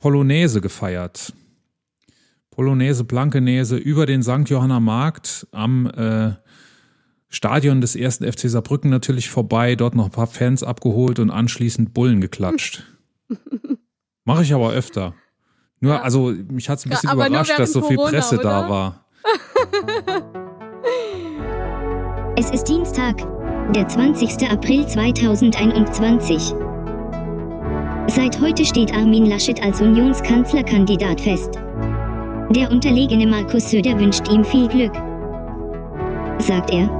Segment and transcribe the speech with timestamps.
[0.00, 1.32] Polonaise gefeiert.
[2.50, 4.48] Polonaise, Blankenese über den St.
[4.48, 6.32] Johanna Markt am äh,
[7.28, 11.94] Stadion des ersten FC Saarbrücken natürlich vorbei, dort noch ein paar Fans abgeholt und anschließend
[11.94, 12.82] Bullen geklatscht.
[14.24, 15.14] Mache ich aber öfter.
[15.80, 16.02] Nur, ja.
[16.02, 18.44] also mich hat es ein bisschen ja, überrascht, dass so viel Corona, Presse oder?
[18.44, 19.06] da war.
[22.36, 23.16] Es ist Dienstag,
[23.74, 24.50] der 20.
[24.50, 26.54] April 2021.
[28.10, 31.60] Seit heute steht Armin Laschet als Unionskanzlerkandidat fest.
[32.50, 34.92] Der unterlegene Markus Söder wünscht ihm viel Glück.
[36.38, 36.90] Sagt er.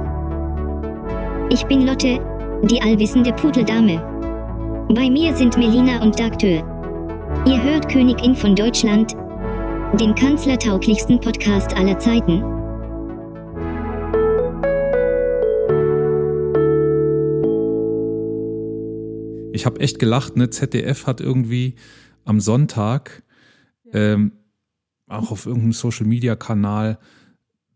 [1.49, 2.17] Ich bin Lotte,
[2.63, 4.01] die allwissende Pudeldame.
[4.87, 6.63] Bei mir sind Melina und Dagtür.
[7.45, 9.13] Ihr hört Königin von Deutschland,
[9.99, 12.41] den kanzlertauglichsten Podcast aller Zeiten.
[19.51, 20.49] Ich habe echt gelacht, ne?
[20.49, 21.75] ZDF hat irgendwie
[22.25, 23.23] am Sonntag
[23.93, 24.33] ähm,
[25.07, 26.97] auch auf irgendeinem Social Media Kanal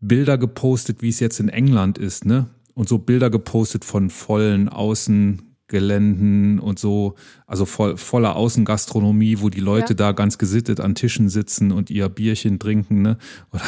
[0.00, 2.48] Bilder gepostet, wie es jetzt in England ist, ne?
[2.74, 7.14] Und so Bilder gepostet von vollen Außengeländen und so,
[7.46, 9.96] also voll, voller Außengastronomie, wo die Leute ja.
[9.96, 13.18] da ganz gesittet an Tischen sitzen und ihr Bierchen trinken, ne?
[13.52, 13.62] Oder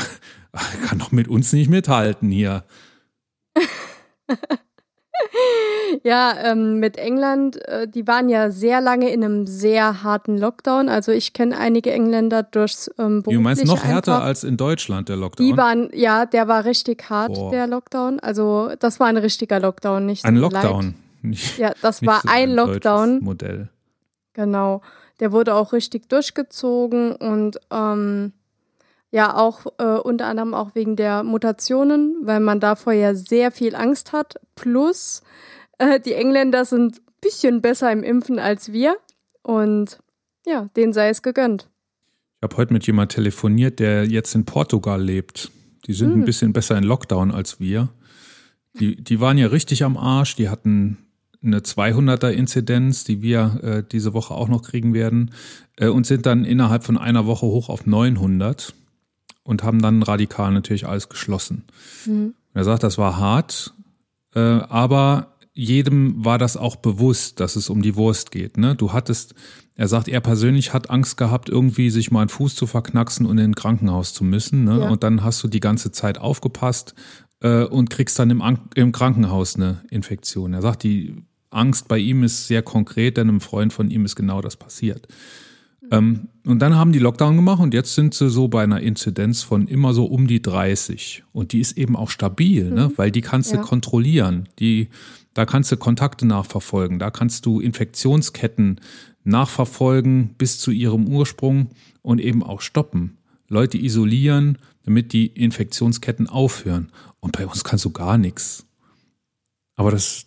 [0.86, 2.64] kann doch mit uns nicht mithalten hier.
[6.04, 10.88] Ja, ähm, mit England, äh, die waren ja sehr lange in einem sehr harten Lockdown.
[10.88, 14.26] Also ich kenne einige Engländer durchs ähm, Du meinst noch härter einfach.
[14.26, 15.46] als in Deutschland der Lockdown?
[15.46, 17.50] Die waren, ja, der war richtig hart, Boah.
[17.50, 18.20] der Lockdown.
[18.20, 20.94] Also das war ein richtiger Lockdown, nicht Ein Lockdown.
[21.22, 23.20] Nicht, ja, das war so ein, ein Lockdown.
[23.20, 23.68] Modell.
[24.34, 24.82] Genau.
[25.20, 28.32] Der wurde auch richtig durchgezogen und ähm,
[29.10, 33.74] ja, auch äh, unter anderem auch wegen der Mutationen, weil man davor ja sehr viel
[33.74, 34.34] Angst hat.
[34.54, 35.22] Plus,
[35.78, 38.96] äh, die Engländer sind ein bisschen besser im Impfen als wir.
[39.42, 39.98] Und
[40.46, 41.70] ja, denen sei es gegönnt.
[42.36, 45.50] Ich habe heute mit jemandem telefoniert, der jetzt in Portugal lebt.
[45.86, 46.20] Die sind hm.
[46.20, 47.88] ein bisschen besser in Lockdown als wir.
[48.78, 50.36] Die, die waren ja richtig am Arsch.
[50.36, 50.98] Die hatten
[51.42, 55.32] eine 200er-Inzidenz, die wir äh, diese Woche auch noch kriegen werden,
[55.76, 58.74] äh, und sind dann innerhalb von einer Woche hoch auf 900
[59.48, 61.64] und haben dann radikal natürlich alles geschlossen.
[62.04, 62.34] Mhm.
[62.52, 63.72] Er sagt, das war hart,
[64.34, 68.58] äh, aber jedem war das auch bewusst, dass es um die Wurst geht.
[68.58, 68.76] Ne?
[68.76, 69.34] Du hattest,
[69.74, 73.38] er sagt, er persönlich hat Angst gehabt, irgendwie sich mal einen Fuß zu verknacksen und
[73.38, 74.64] in ein Krankenhaus zu müssen.
[74.64, 74.80] Ne?
[74.80, 74.90] Ja.
[74.90, 76.94] Und dann hast du die ganze Zeit aufgepasst
[77.40, 78.42] äh, und kriegst dann im,
[78.74, 80.52] im Krankenhaus eine Infektion.
[80.52, 81.16] Er sagt, die
[81.48, 85.08] Angst bei ihm ist sehr konkret, denn einem Freund von ihm ist genau das passiert.
[85.90, 89.42] Ähm, und dann haben die Lockdown gemacht und jetzt sind sie so bei einer Inzidenz
[89.42, 91.24] von immer so um die 30.
[91.32, 92.70] Und die ist eben auch stabil, ne?
[92.70, 92.76] mhm.
[92.76, 92.92] ne?
[92.96, 93.58] weil die kannst ja.
[93.58, 94.48] du kontrollieren.
[94.58, 94.88] Die,
[95.34, 98.80] da kannst du Kontakte nachverfolgen, da kannst du Infektionsketten
[99.24, 101.68] nachverfolgen bis zu ihrem Ursprung
[102.02, 103.18] und eben auch stoppen.
[103.48, 106.88] Leute isolieren, damit die Infektionsketten aufhören.
[107.20, 108.64] Und bei uns kannst du gar nichts.
[109.76, 110.26] Aber das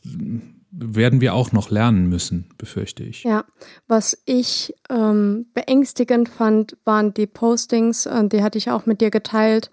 [0.71, 3.23] werden wir auch noch lernen müssen, befürchte ich.
[3.23, 3.43] Ja,
[3.87, 9.11] was ich ähm, beängstigend fand, waren die Postings, äh, die hatte ich auch mit dir
[9.11, 9.69] geteilt.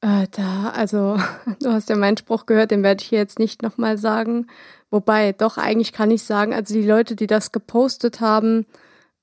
[0.00, 1.18] Äh, da, also,
[1.60, 4.46] du hast ja meinen Spruch gehört, den werde ich jetzt nicht nochmal sagen.
[4.90, 8.66] Wobei, doch, eigentlich kann ich sagen, also die Leute, die das gepostet haben,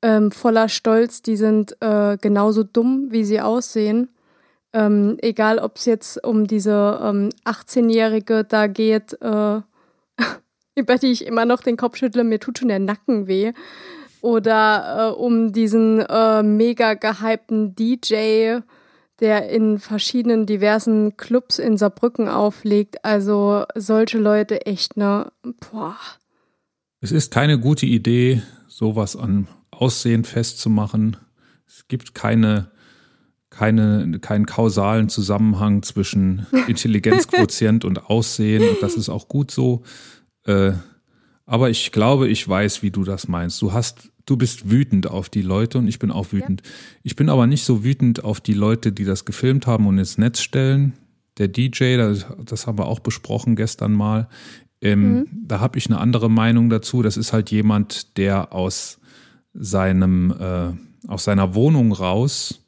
[0.02, 4.10] ähm, voller Stolz, die sind äh, genauso dumm, wie sie aussehen.
[4.74, 9.62] Ähm, egal, ob es jetzt um diese ähm, 18-Jährige da geht, äh,
[10.76, 13.54] über die ich immer noch den Kopf schüttle, mir tut schon der Nacken weh.
[14.22, 18.60] Oder äh, um diesen äh, mega gehypten DJ,
[19.20, 23.04] der in verschiedenen diversen Clubs in Saarbrücken auflegt.
[23.04, 25.32] Also solche Leute echt, ne?
[25.44, 25.98] Boah.
[27.02, 31.18] Es ist keine gute Idee, sowas an Aussehen festzumachen.
[31.68, 32.72] Es gibt keine,
[33.50, 38.68] keine, keinen kausalen Zusammenhang zwischen Intelligenzquotient und Aussehen.
[38.70, 39.84] Und das ist auch gut so.
[40.46, 40.74] Äh,
[41.46, 43.62] aber ich glaube, ich weiß, wie du das meinst.
[43.62, 46.62] Du hast, du bist wütend auf die Leute und ich bin auch wütend.
[46.64, 46.72] Ja.
[47.04, 50.18] Ich bin aber nicht so wütend auf die Leute, die das gefilmt haben und ins
[50.18, 50.94] Netz stellen.
[51.38, 54.30] Der DJ, das, das haben wir auch besprochen gestern mal.
[54.82, 55.28] Ähm, mhm.
[55.48, 57.02] Da habe ich eine andere Meinung dazu.
[57.02, 59.00] Das ist halt jemand, der aus
[59.54, 62.62] seinem, äh, aus seiner Wohnung raus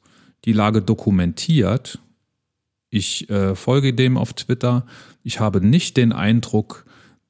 [0.44, 1.98] die Lage dokumentiert.
[2.88, 4.86] Ich äh, folge dem auf Twitter.
[5.22, 6.85] Ich habe nicht den Eindruck,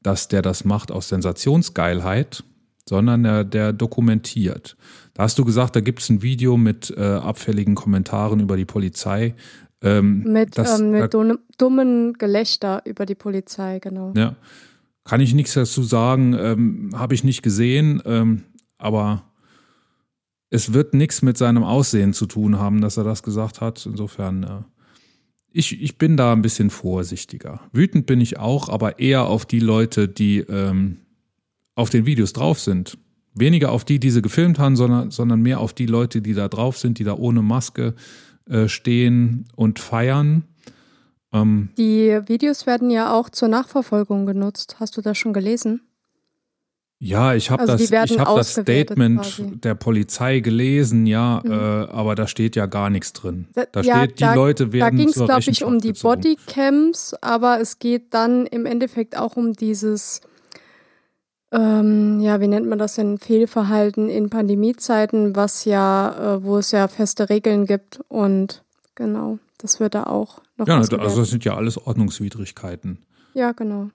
[0.07, 2.45] dass der das macht aus Sensationsgeilheit,
[2.89, 4.77] sondern der, der dokumentiert.
[5.15, 8.65] Da hast du gesagt, da gibt es ein Video mit äh, abfälligen Kommentaren über die
[8.65, 9.35] Polizei.
[9.83, 14.13] Ähm, mit das, ähm, mit äh, dummen Gelächter über die Polizei, genau.
[14.17, 14.37] Ja.
[15.03, 18.45] Kann ich nichts dazu sagen, ähm, habe ich nicht gesehen, ähm,
[18.79, 19.25] aber
[20.51, 23.85] es wird nichts mit seinem Aussehen zu tun haben, dass er das gesagt hat.
[23.87, 24.76] Insofern, äh,
[25.53, 27.61] ich, ich bin da ein bisschen vorsichtiger.
[27.73, 30.99] Wütend bin ich auch, aber eher auf die Leute, die ähm,
[31.75, 32.99] auf den Videos drauf sind.
[33.35, 36.49] Weniger auf die, die sie gefilmt haben, sondern, sondern mehr auf die Leute, die da
[36.49, 37.95] drauf sind, die da ohne Maske
[38.49, 40.45] äh, stehen und feiern.
[41.33, 44.77] Ähm, die Videos werden ja auch zur Nachverfolgung genutzt.
[44.81, 45.83] Hast du das schon gelesen?
[46.99, 49.57] Ja, ich habe also das, ich hab das Statement quasi.
[49.61, 51.53] der Polizei gelesen, ja, mhm.
[51.53, 53.49] äh, aber da steht ja gar nichts drin.
[53.53, 55.93] Da, da ja, steht, die da, Leute werden Da ging es, glaube ich, um die
[55.93, 60.23] Bodycams, aber es geht dann im Endeffekt auch um dieses,
[61.53, 66.71] ähm, ja, wie nennt man das denn, Fehlverhalten in Pandemiezeiten, was ja, äh, wo es
[66.71, 68.65] ja feste Regeln gibt und
[68.95, 70.67] genau, das wird da auch noch.
[70.67, 73.05] Ja, also das sind ja alles Ordnungswidrigkeiten.
[73.35, 73.91] Ja, genau.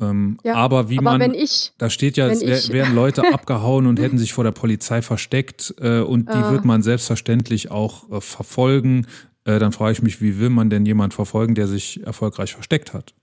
[0.00, 3.86] Ähm, ja, aber wie aber man, ich, da steht ja, es ich, wären Leute abgehauen
[3.86, 6.50] und hätten sich vor der Polizei versteckt äh, und die äh.
[6.50, 9.06] wird man selbstverständlich auch äh, verfolgen.
[9.44, 12.92] Äh, dann frage ich mich, wie will man denn jemand verfolgen, der sich erfolgreich versteckt
[12.92, 13.14] hat?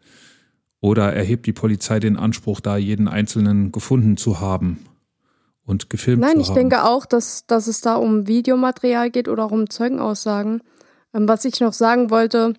[0.81, 4.85] Oder erhebt die Polizei den Anspruch, da jeden Einzelnen gefunden zu haben
[5.65, 6.41] und gefilmt Nein, zu haben?
[6.41, 10.61] Nein, ich denke auch, dass, dass es da um Videomaterial geht oder auch um Zeugenaussagen.
[11.13, 12.53] Ähm, was ich noch sagen wollte,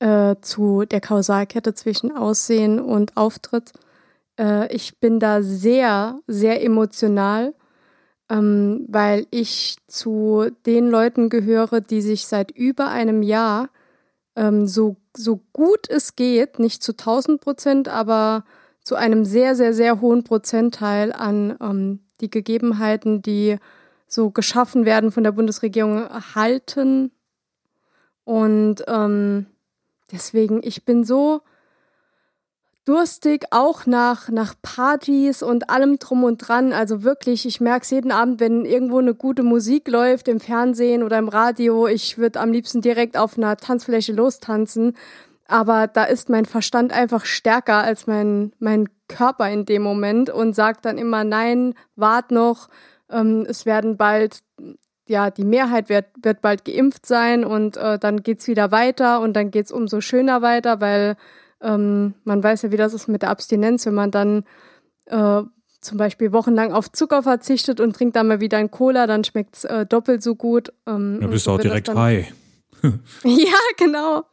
[0.00, 3.72] äh, zu der Kausalkette zwischen Aussehen und Auftritt.
[4.38, 7.54] Äh, ich bin da sehr, sehr emotional,
[8.28, 13.68] ähm, weil ich zu den Leuten gehöre, die sich seit über einem Jahr
[14.36, 18.44] ähm, so, so gut es geht, nicht zu 1000 Prozent, aber
[18.82, 23.58] zu einem sehr, sehr, sehr hohen Prozentteil an ähm, die Gegebenheiten, die
[24.06, 27.10] so geschaffen werden von der Bundesregierung, halten.
[28.24, 29.46] Und ähm,
[30.12, 31.40] Deswegen, ich bin so
[32.84, 36.72] durstig, auch nach, nach Partys und allem drum und dran.
[36.72, 41.02] Also wirklich, ich merke es jeden Abend, wenn irgendwo eine gute Musik läuft, im Fernsehen
[41.02, 41.86] oder im Radio.
[41.86, 44.96] Ich würde am liebsten direkt auf einer Tanzfläche lostanzen.
[45.46, 50.54] Aber da ist mein Verstand einfach stärker als mein, mein Körper in dem Moment und
[50.54, 52.68] sagt dann immer, nein, wart noch,
[53.10, 54.40] ähm, es werden bald
[55.06, 59.34] ja, die Mehrheit wird, wird bald geimpft sein und äh, dann geht's wieder weiter und
[59.34, 61.16] dann geht's umso schöner weiter, weil
[61.60, 64.44] ähm, man weiß ja, wie das ist mit der Abstinenz, wenn man dann
[65.06, 65.42] äh,
[65.80, 69.64] zum Beispiel wochenlang auf Zucker verzichtet und trinkt dann mal wieder ein Cola, dann schmeckt's
[69.64, 70.72] äh, doppelt so gut.
[70.86, 72.32] Ähm, dann bist du auch direkt high.
[73.24, 74.24] ja, genau.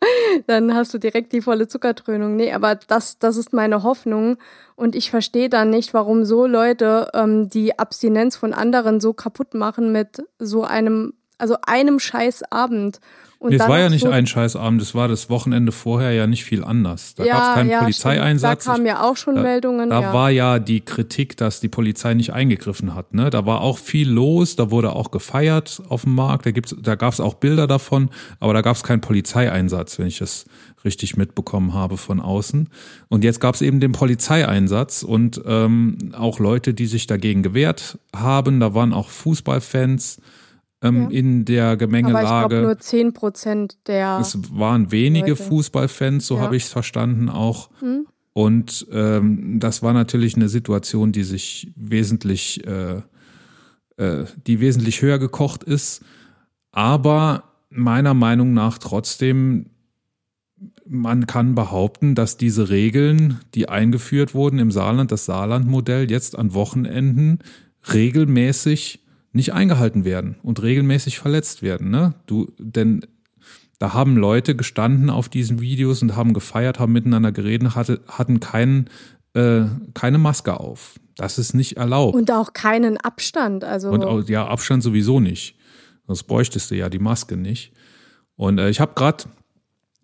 [0.48, 2.36] Dann hast du direkt die volle Zuckerdröhnung.
[2.36, 4.38] Nee, aber das, das ist meine Hoffnung.
[4.76, 9.54] Und ich verstehe dann nicht, warum so Leute ähm, die Abstinenz von anderen so kaputt
[9.54, 13.00] machen mit so einem, also einem Scheißabend.
[13.40, 16.46] Und es war ja nicht so ein Scheißabend, es war das Wochenende vorher ja nicht
[16.46, 17.16] viel anders.
[17.16, 18.66] Da ja, gab es keinen ja, Polizeieinsatz.
[18.66, 19.90] Da kamen ja auch schon da, Meldungen.
[19.90, 20.14] Da ja.
[20.14, 23.16] war ja die Kritik, dass die Polizei nicht eingegriffen hat.
[23.16, 23.32] Ne?
[23.32, 26.94] Da war auch viel los, da wurde auch gefeiert auf dem Markt, da, gibt's, da
[26.94, 30.46] gab es auch Bilder davon, aber da gab es keinen Polizeieinsatz, wenn ich das
[30.86, 32.70] richtig mitbekommen habe von außen.
[33.10, 37.98] Und jetzt gab es eben den Polizeieinsatz und ähm, auch Leute, die sich dagegen gewehrt
[38.16, 38.60] haben.
[38.60, 40.22] Da waren auch Fußballfans
[40.82, 41.10] ähm, ja.
[41.10, 42.28] in der Gemengelage.
[42.28, 44.20] Aber ich glaube nur 10 Prozent der.
[44.20, 45.44] Es waren wenige Leute.
[45.44, 46.42] Fußballfans, so ja.
[46.42, 47.70] habe ich es verstanden auch.
[47.82, 48.08] Mhm.
[48.34, 53.02] Und ähm, das war natürlich eine Situation, die sich wesentlich, äh,
[53.98, 56.04] äh, die wesentlich höher gekocht ist.
[56.72, 59.68] Aber meiner Meinung nach trotzdem,
[60.88, 66.54] man kann behaupten, dass diese Regeln, die eingeführt wurden im Saarland, das Saarlandmodell, jetzt an
[66.54, 67.40] Wochenenden
[67.94, 69.02] regelmäßig
[69.34, 71.90] nicht eingehalten werden und regelmäßig verletzt werden.
[71.90, 72.14] Ne?
[72.26, 73.06] Du, denn
[73.80, 78.40] da haben Leute gestanden auf diesen Videos und haben gefeiert, haben miteinander geredet, hatte, hatten
[78.40, 78.90] keinen,
[79.34, 81.00] äh, keine Maske auf.
[81.16, 82.16] Das ist nicht erlaubt.
[82.16, 83.64] Und auch keinen Abstand.
[83.64, 85.56] Also und auch, ja, Abstand sowieso nicht.
[86.08, 87.74] Sonst bräuchtest du ja die Maske nicht.
[88.36, 89.24] Und äh, ich habe gerade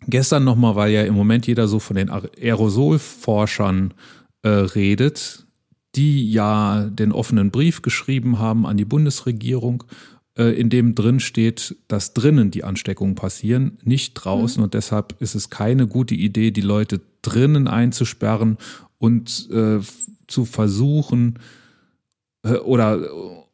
[0.06, 3.94] gestern nochmal, weil ja im Moment jeder so von den Aerosolforschern
[4.42, 5.46] äh, redet,
[5.94, 9.84] die ja den offenen Brief geschrieben haben an die Bundesregierung,
[10.36, 14.60] äh, in dem drin steht, dass drinnen die Ansteckungen passieren, nicht draußen.
[14.60, 14.64] Mhm.
[14.64, 18.56] Und deshalb ist es keine gute Idee, die Leute drinnen einzusperren
[18.98, 19.80] und äh,
[20.26, 21.38] zu versuchen
[22.42, 23.00] äh, oder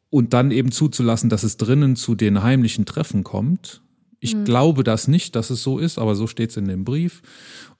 [0.09, 3.81] und dann eben zuzulassen, dass es drinnen zu den heimlichen Treffen kommt.
[4.19, 4.45] Ich mhm.
[4.45, 7.21] glaube das nicht, dass es so ist, aber so steht es in dem Brief.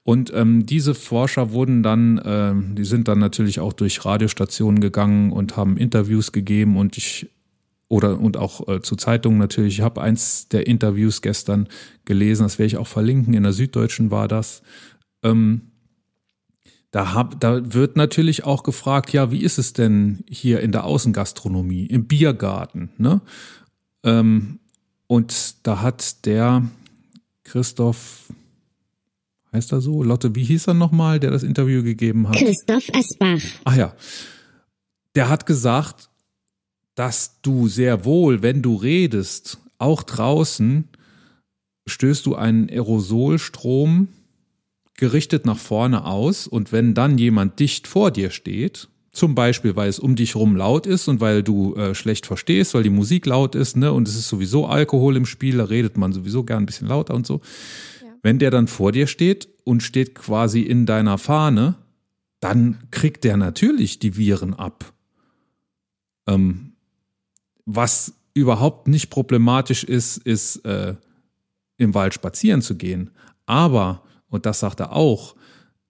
[0.06, 5.32] Und ähm, diese Forscher wurden dann, äh, die sind dann natürlich auch durch Radiostationen gegangen
[5.32, 7.28] und haben Interviews gegeben und ich
[7.88, 9.78] oder und auch äh, zu Zeitungen natürlich.
[9.78, 11.68] Ich habe eins der Interviews gestern
[12.04, 13.34] gelesen, das werde ich auch verlinken.
[13.34, 14.62] In der Süddeutschen war das.
[15.24, 15.72] Ähm,
[16.92, 20.84] da, hab, da wird natürlich auch gefragt, ja, wie ist es denn hier in der
[20.84, 22.90] Außengastronomie, im Biergarten?
[22.96, 23.22] Ne?
[24.04, 24.60] Ähm,
[25.08, 26.62] und da hat der
[27.42, 28.25] Christoph,
[29.56, 30.02] heißt er so?
[30.02, 32.36] Lotte, wie hieß er nochmal, der das Interview gegeben hat?
[32.36, 33.42] Christoph Asbach.
[33.64, 33.94] Ach ja.
[35.14, 36.10] Der hat gesagt,
[36.94, 40.88] dass du sehr wohl, wenn du redest, auch draußen,
[41.86, 44.08] stößt du einen Aerosolstrom
[44.96, 49.88] gerichtet nach vorne aus und wenn dann jemand dicht vor dir steht, zum Beispiel, weil
[49.88, 53.24] es um dich rum laut ist und weil du äh, schlecht verstehst, weil die Musik
[53.26, 56.62] laut ist, ne, und es ist sowieso Alkohol im Spiel, da redet man sowieso gern
[56.62, 57.40] ein bisschen lauter und so.
[58.26, 61.76] Wenn der dann vor dir steht und steht quasi in deiner Fahne,
[62.40, 64.92] dann kriegt der natürlich die Viren ab.
[66.26, 66.72] Ähm,
[67.66, 70.96] was überhaupt nicht problematisch ist, ist äh,
[71.76, 73.12] im Wald spazieren zu gehen.
[73.46, 75.36] Aber, und das sagt er auch,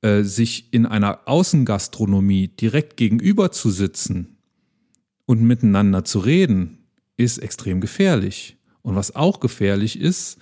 [0.02, 4.37] äh, sich in einer Außengastronomie direkt gegenüber zu sitzen
[5.25, 8.59] und miteinander zu reden, ist extrem gefährlich.
[8.83, 10.37] Und was auch gefährlich ist,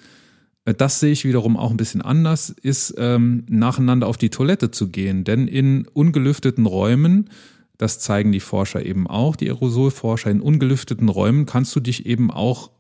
[0.65, 4.89] das sehe ich wiederum auch ein bisschen anders, ist ähm, nacheinander auf die Toilette zu
[4.89, 5.25] gehen.
[5.25, 7.29] Denn in ungelüfteten Räumen,
[7.77, 12.31] das zeigen die Forscher eben auch, die Aerosolforscher, in ungelüfteten Räumen kannst du dich eben
[12.31, 12.71] auch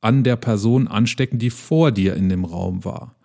[0.00, 3.16] an der Person anstecken, die vor dir in dem Raum war.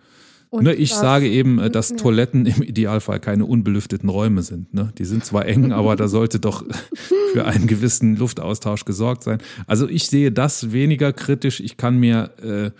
[0.51, 1.95] Ne, ich das, sage eben, äh, dass ja.
[1.97, 4.74] Toiletten im Idealfall keine unbelüfteten Räume sind.
[4.74, 4.93] Ne?
[4.97, 6.63] Die sind zwar eng, aber da sollte doch
[7.33, 9.39] für einen gewissen Luftaustausch gesorgt sein.
[9.67, 11.59] Also ich sehe das weniger kritisch.
[11.59, 12.71] Ich kann mir äh,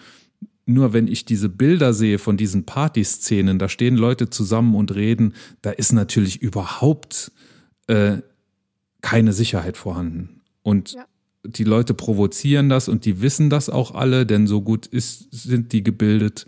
[0.66, 5.34] nur, wenn ich diese Bilder sehe von diesen Partyszenen, da stehen Leute zusammen und reden,
[5.62, 7.32] da ist natürlich überhaupt
[7.88, 8.18] äh,
[9.02, 10.42] keine Sicherheit vorhanden.
[10.64, 11.06] Und ja.
[11.44, 15.72] die Leute provozieren das und die wissen das auch alle, denn so gut ist, sind
[15.72, 16.48] die gebildet.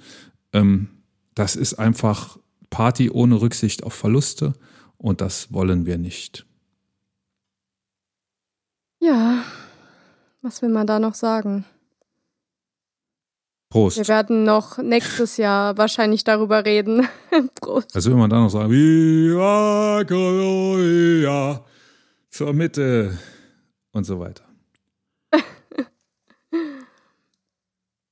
[0.53, 0.87] Ähm,
[1.35, 2.39] das ist einfach
[2.71, 4.53] Party ohne Rücksicht auf Verluste
[4.97, 6.47] und das wollen wir nicht.
[8.99, 9.43] Ja,
[10.41, 11.65] was will man da noch sagen?
[13.69, 13.97] Prost.
[13.97, 17.07] Wir werden noch nächstes Jahr wahrscheinlich darüber reden.
[17.55, 17.93] Prost.
[17.95, 21.65] Also will man da noch sagen, Viva Colonia
[22.29, 23.17] zur Mitte
[23.91, 24.43] und so weiter.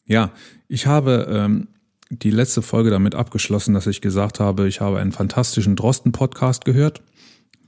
[0.05, 0.31] ja,
[0.67, 1.67] ich habe ähm,
[2.09, 7.01] die letzte Folge damit abgeschlossen, dass ich gesagt habe, ich habe einen fantastischen Drosten-Podcast gehört.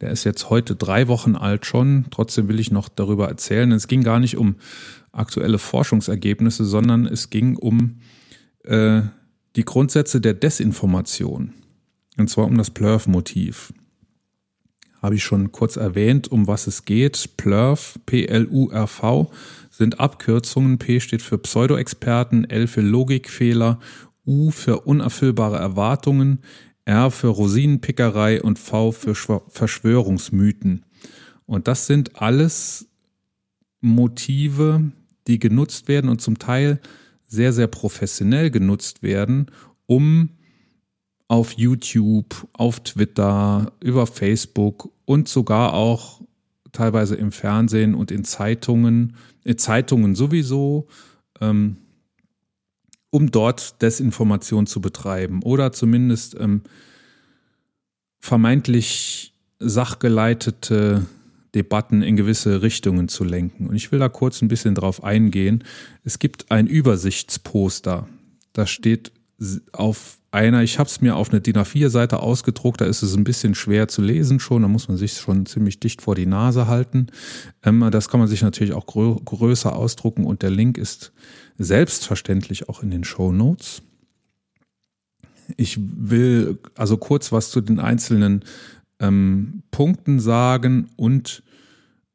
[0.01, 2.06] Der ist jetzt heute drei Wochen alt schon.
[2.12, 3.72] Trotzdem will ich noch darüber erzählen.
[3.72, 4.58] Es ging gar nicht um
[5.18, 8.00] aktuelle Forschungsergebnisse, sondern es ging um
[8.64, 9.02] äh,
[9.56, 11.54] die Grundsätze der Desinformation.
[12.18, 13.74] Und zwar um das Plurf-Motiv.
[15.02, 17.38] Habe ich schon kurz erwähnt, um was es geht.
[17.38, 19.32] Plurf, P-L-U-R-V,
[19.70, 20.80] sind Abkürzungen.
[20.80, 23.80] P steht für Pseudo-Experten, L für Logikfehler
[24.26, 26.40] U für unerfüllbare Erwartungen,
[26.86, 30.86] R für Rosinenpickerei und V für Verschwörungsmythen.
[31.46, 32.90] Und das sind alles
[33.80, 34.92] Motive,
[35.28, 36.80] die genutzt werden und zum Teil
[37.26, 39.48] sehr, sehr professionell genutzt werden,
[39.86, 40.30] um
[41.28, 46.22] auf YouTube, auf Twitter, über Facebook und sogar auch
[46.72, 50.88] teilweise im Fernsehen und in Zeitungen, in Zeitungen sowieso,
[51.42, 51.78] ähm,
[53.10, 56.62] um dort Desinformation zu betreiben oder zumindest ähm,
[58.20, 61.06] vermeintlich sachgeleitete
[61.58, 63.66] Debatten in gewisse Richtungen zu lenken.
[63.66, 65.64] Und ich will da kurz ein bisschen drauf eingehen.
[66.04, 68.08] Es gibt ein Übersichtsposter.
[68.54, 69.12] Da steht
[69.72, 73.24] auf einer, ich habe es mir auf eine DIN A4-Seite ausgedruckt, da ist es ein
[73.24, 76.68] bisschen schwer zu lesen schon, da muss man sich schon ziemlich dicht vor die Nase
[76.68, 77.08] halten.
[77.64, 81.12] Ähm, das kann man sich natürlich auch grö größer ausdrucken und der Link ist
[81.58, 83.82] selbstverständlich auch in den Show Notes.
[85.56, 88.44] Ich will also kurz was zu den einzelnen
[89.00, 91.44] ähm, Punkten sagen und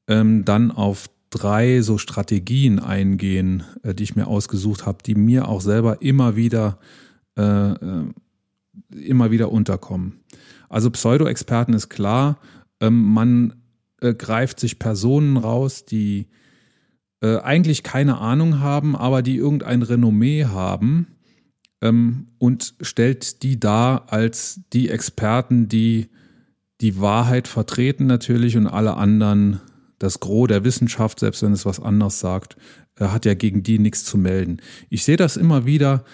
[0.09, 5.49] ähm, dann auf drei so Strategien eingehen, äh, die ich mir ausgesucht habe, die mir
[5.49, 6.79] auch selber immer wieder
[7.37, 8.05] äh, äh,
[8.91, 10.21] immer wieder unterkommen.
[10.69, 12.39] Also Pseudo-Experten ist klar,
[12.81, 13.55] ähm, man
[14.01, 16.29] äh, greift sich Personen raus, die
[17.21, 21.07] äh, eigentlich keine Ahnung haben, aber die irgendein Renommee haben
[21.81, 26.09] ähm, und stellt die dar als die Experten, die
[26.81, 29.61] die Wahrheit vertreten natürlich und alle anderen
[30.03, 32.57] das Gros der Wissenschaft, selbst wenn es was anderes sagt,
[32.99, 34.59] äh, hat ja gegen die nichts zu melden.
[34.91, 36.05] Ich sehe das immer wieder.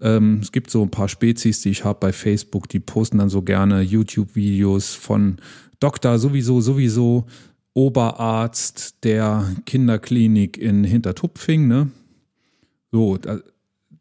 [0.00, 3.28] Ähm, es gibt so ein paar Spezies, die ich habe bei Facebook, die posten dann
[3.28, 5.38] so gerne YouTube-Videos von
[5.78, 7.26] Doktor sowieso, sowieso
[7.72, 11.90] Oberarzt der Kinderklinik in Hintertupfing, ne?
[12.90, 13.16] So,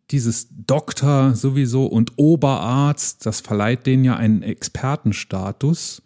[0.10, 6.01] dieses Doktor sowieso und Oberarzt, das verleiht denen ja einen Expertenstatus,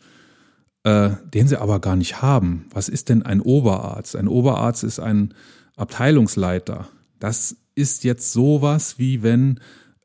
[0.84, 2.66] äh, den sie aber gar nicht haben.
[2.72, 4.16] Was ist denn ein Oberarzt?
[4.16, 5.34] Ein Oberarzt ist ein
[5.76, 6.88] Abteilungsleiter.
[7.20, 9.60] Das ist jetzt sowas wie wenn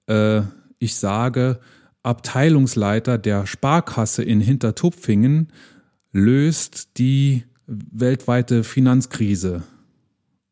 [0.06, 0.42] äh,
[0.78, 1.58] ich sage,
[2.02, 5.48] Abteilungsleiter der Sparkasse in Hintertupfingen
[6.12, 9.62] löst die weltweite Finanzkrise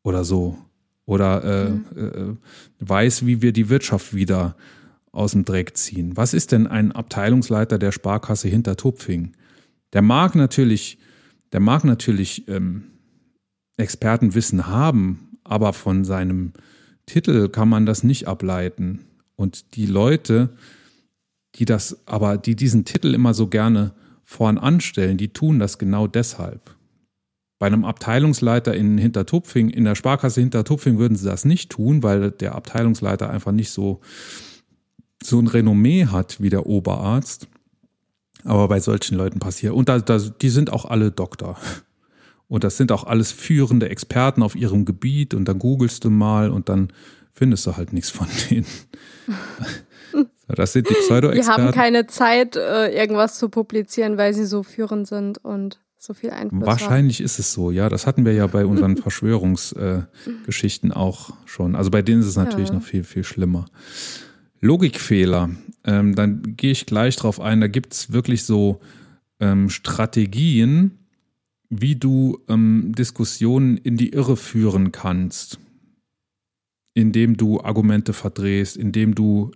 [0.02, 0.58] oder so.
[1.06, 2.38] Oder äh, mhm.
[2.80, 4.56] äh, weiß, wie wir die Wirtschaft wieder
[5.12, 6.16] aus dem Dreck ziehen.
[6.16, 9.32] Was ist denn ein Abteilungsleiter der Sparkasse Hintertupfing?
[9.92, 10.98] Der mag natürlich,
[11.52, 12.84] der mag natürlich ähm,
[13.76, 16.52] Expertenwissen haben, aber von seinem
[17.06, 19.06] Titel kann man das nicht ableiten.
[19.36, 20.50] Und die Leute,
[21.54, 23.92] die das, aber die diesen Titel immer so gerne
[24.24, 26.74] vorn anstellen, die tun das genau deshalb.
[27.58, 32.30] Bei einem Abteilungsleiter in Hintertupfing, in der Sparkasse Hintertupfing würden sie das nicht tun, weil
[32.32, 34.00] der Abteilungsleiter einfach nicht so,
[35.22, 37.48] so ein Renommee hat wie der Oberarzt.
[38.46, 39.74] Aber bei solchen Leuten passiert.
[39.74, 41.58] Und da, da, die sind auch alle Doktor.
[42.48, 45.34] Und das sind auch alles führende Experten auf ihrem Gebiet.
[45.34, 46.92] Und dann googelst du mal und dann
[47.32, 48.66] findest du halt nichts von denen.
[50.48, 51.60] Das sind die Pseudo-Experten.
[51.60, 56.14] Die haben keine Zeit, äh, irgendwas zu publizieren, weil sie so führend sind und so
[56.14, 57.24] viel Einfluss Wahrscheinlich haben.
[57.24, 57.88] ist es so, ja.
[57.88, 61.74] Das hatten wir ja bei unseren Verschwörungsgeschichten äh, auch schon.
[61.74, 62.76] Also bei denen ist es natürlich ja.
[62.76, 63.66] noch viel, viel schlimmer.
[64.66, 65.50] Logikfehler,
[65.84, 67.60] ähm, dann gehe ich gleich drauf ein.
[67.60, 68.80] Da gibt es wirklich so
[69.40, 70.98] ähm, Strategien,
[71.68, 75.58] wie du ähm, Diskussionen in die Irre führen kannst
[76.96, 79.50] indem du Argumente verdrehst, indem du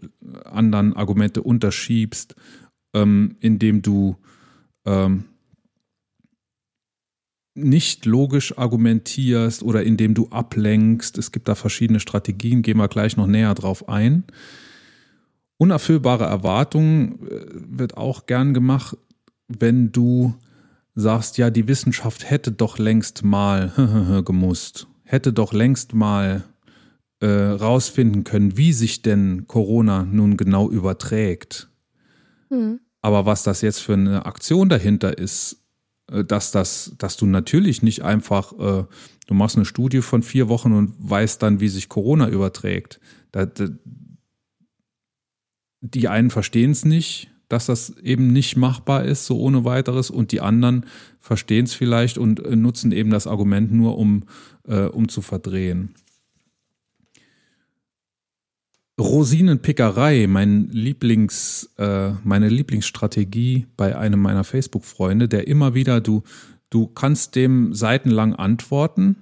[0.44, 2.34] anderen Argumente unterschiebst,
[2.92, 4.16] ähm, indem du
[4.84, 5.24] ähm,
[7.54, 11.16] nicht logisch argumentierst oder indem du ablenkst.
[11.16, 14.24] Es gibt da verschiedene Strategien, gehen wir gleich noch näher drauf ein.
[15.60, 18.96] Unerfüllbare Erwartungen äh, wird auch gern gemacht,
[19.46, 20.34] wenn du
[20.94, 26.44] sagst, ja, die Wissenschaft hätte doch längst mal gemusst, hätte doch längst mal
[27.20, 31.68] äh, rausfinden können, wie sich denn Corona nun genau überträgt.
[32.48, 32.80] Mhm.
[33.02, 35.58] Aber was das jetzt für eine Aktion dahinter ist,
[36.10, 38.84] äh, dass das, dass du natürlich nicht einfach, äh,
[39.26, 42.98] du machst eine Studie von vier Wochen und weißt dann, wie sich Corona überträgt.
[43.30, 43.68] Da, da,
[45.80, 50.32] die einen verstehen es nicht, dass das eben nicht machbar ist, so ohne weiteres, und
[50.32, 50.86] die anderen
[51.18, 54.24] verstehen es vielleicht und äh, nutzen eben das Argument nur, um,
[54.66, 55.94] äh, um zu verdrehen.
[59.00, 66.22] Rosinenpickerei, mein Lieblings, äh, meine Lieblingsstrategie bei einem meiner Facebook-Freunde, der immer wieder, du,
[66.68, 69.16] du kannst dem seitenlang antworten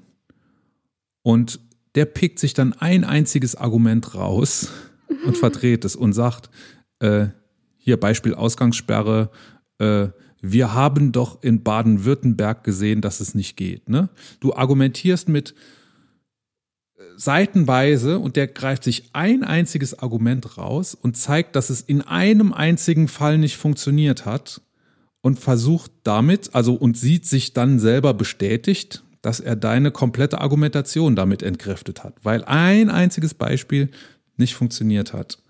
[1.22, 1.60] und
[1.94, 4.70] der pickt sich dann ein einziges Argument raus
[5.26, 6.50] und verdreht es und sagt,
[7.00, 7.26] äh,
[7.76, 9.30] hier Beispiel Ausgangssperre,
[9.78, 10.08] äh,
[10.40, 13.88] wir haben doch in Baden-Württemberg gesehen, dass es nicht geht.
[13.88, 14.08] Ne?
[14.40, 15.54] Du argumentierst mit,
[17.16, 22.52] seitenweise und der greift sich ein einziges Argument raus und zeigt, dass es in einem
[22.52, 24.62] einzigen Fall nicht funktioniert hat
[25.20, 31.16] und versucht damit, also und sieht sich dann selber bestätigt, dass er deine komplette Argumentation
[31.16, 33.90] damit entkräftet hat, weil ein einziges Beispiel
[34.38, 35.42] nicht funktioniert hat.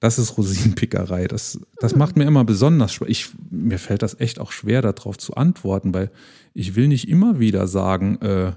[0.00, 1.26] Das ist Rosinenpickerei.
[1.28, 3.08] Das, das macht mir immer besonders schwer.
[3.08, 6.10] Ich, mir fällt das echt auch schwer, darauf zu antworten, weil
[6.54, 8.52] ich will nicht immer wieder sagen, äh,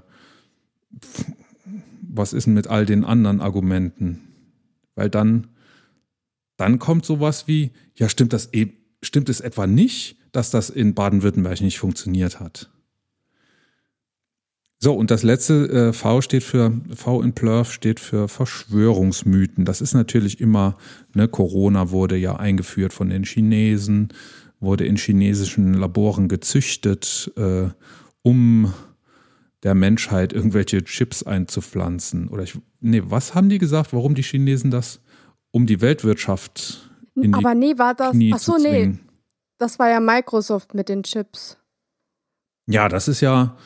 [2.00, 4.20] was ist denn mit all den anderen Argumenten?
[4.94, 5.48] Weil dann,
[6.56, 10.94] dann kommt sowas wie, ja, stimmt das, e stimmt es etwa nicht, dass das in
[10.94, 12.70] Baden-Württemberg nicht funktioniert hat?
[14.84, 19.64] So, und das letzte äh, V steht für, V in Plurf steht für Verschwörungsmythen.
[19.64, 20.76] Das ist natürlich immer,
[21.14, 24.12] ne, Corona wurde ja eingeführt von den Chinesen,
[24.60, 27.70] wurde in chinesischen Laboren gezüchtet, äh,
[28.20, 28.74] um
[29.62, 32.28] der Menschheit irgendwelche Chips einzupflanzen.
[32.28, 33.94] Oder ich, nee, was haben die gesagt?
[33.94, 35.00] Warum die Chinesen das?
[35.50, 38.10] Um die Weltwirtschaft in die Aber nee, war das.
[38.10, 38.98] Knie ach so, nee.
[39.56, 41.56] Das war ja Microsoft mit den Chips.
[42.66, 43.56] Ja, das ist ja,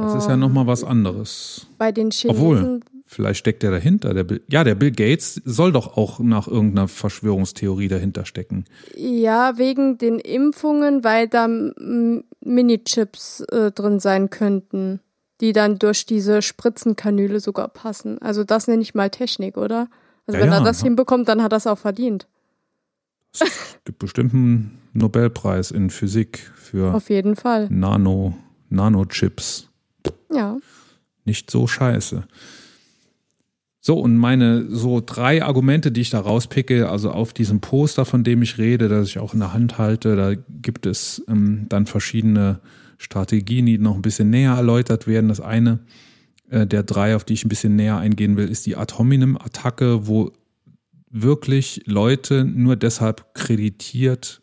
[0.00, 1.66] das ist ja nochmal was anderes.
[1.78, 2.30] Bei den Chinesen.
[2.30, 4.14] Obwohl, vielleicht steckt der dahinter.
[4.14, 8.64] Der Bill, ja, der Bill Gates soll doch auch nach irgendeiner Verschwörungstheorie dahinter stecken.
[8.96, 15.00] Ja, wegen den Impfungen, weil da Mini-Chips äh, drin sein könnten
[15.40, 18.20] die dann durch diese Spritzenkanüle sogar passen.
[18.20, 19.88] Also das nenne ich mal Technik, oder?
[20.26, 22.26] Also ja, wenn er das hinbekommt, dann hat er es auch verdient.
[23.32, 27.68] Es gibt bestimmt einen Nobelpreis in Physik für Auf jeden Fall.
[27.70, 28.34] Nano,
[28.70, 29.65] Nanochips.
[30.32, 30.56] Ja.
[31.24, 32.26] Nicht so scheiße.
[33.80, 38.24] So, und meine so drei Argumente, die ich da rauspicke, also auf diesem Poster, von
[38.24, 41.86] dem ich rede, das ich auch in der Hand halte, da gibt es ähm, dann
[41.86, 42.58] verschiedene
[42.98, 45.28] Strategien, die noch ein bisschen näher erläutert werden.
[45.28, 45.80] Das eine
[46.50, 50.06] äh, der drei, auf die ich ein bisschen näher eingehen will, ist die Ad hominem-Attacke,
[50.06, 50.32] wo
[51.10, 54.40] wirklich Leute nur deshalb kreditiert,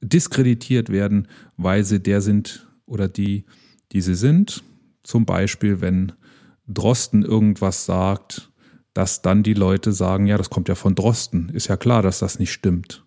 [0.00, 3.44] diskreditiert werden, weil sie der sind oder die,
[3.92, 4.62] die sie sind.
[5.04, 6.12] Zum Beispiel, wenn
[6.66, 8.50] Drosten irgendwas sagt,
[8.94, 11.48] dass dann die Leute sagen, ja, das kommt ja von Drosten.
[11.50, 13.04] Ist ja klar, dass das nicht stimmt.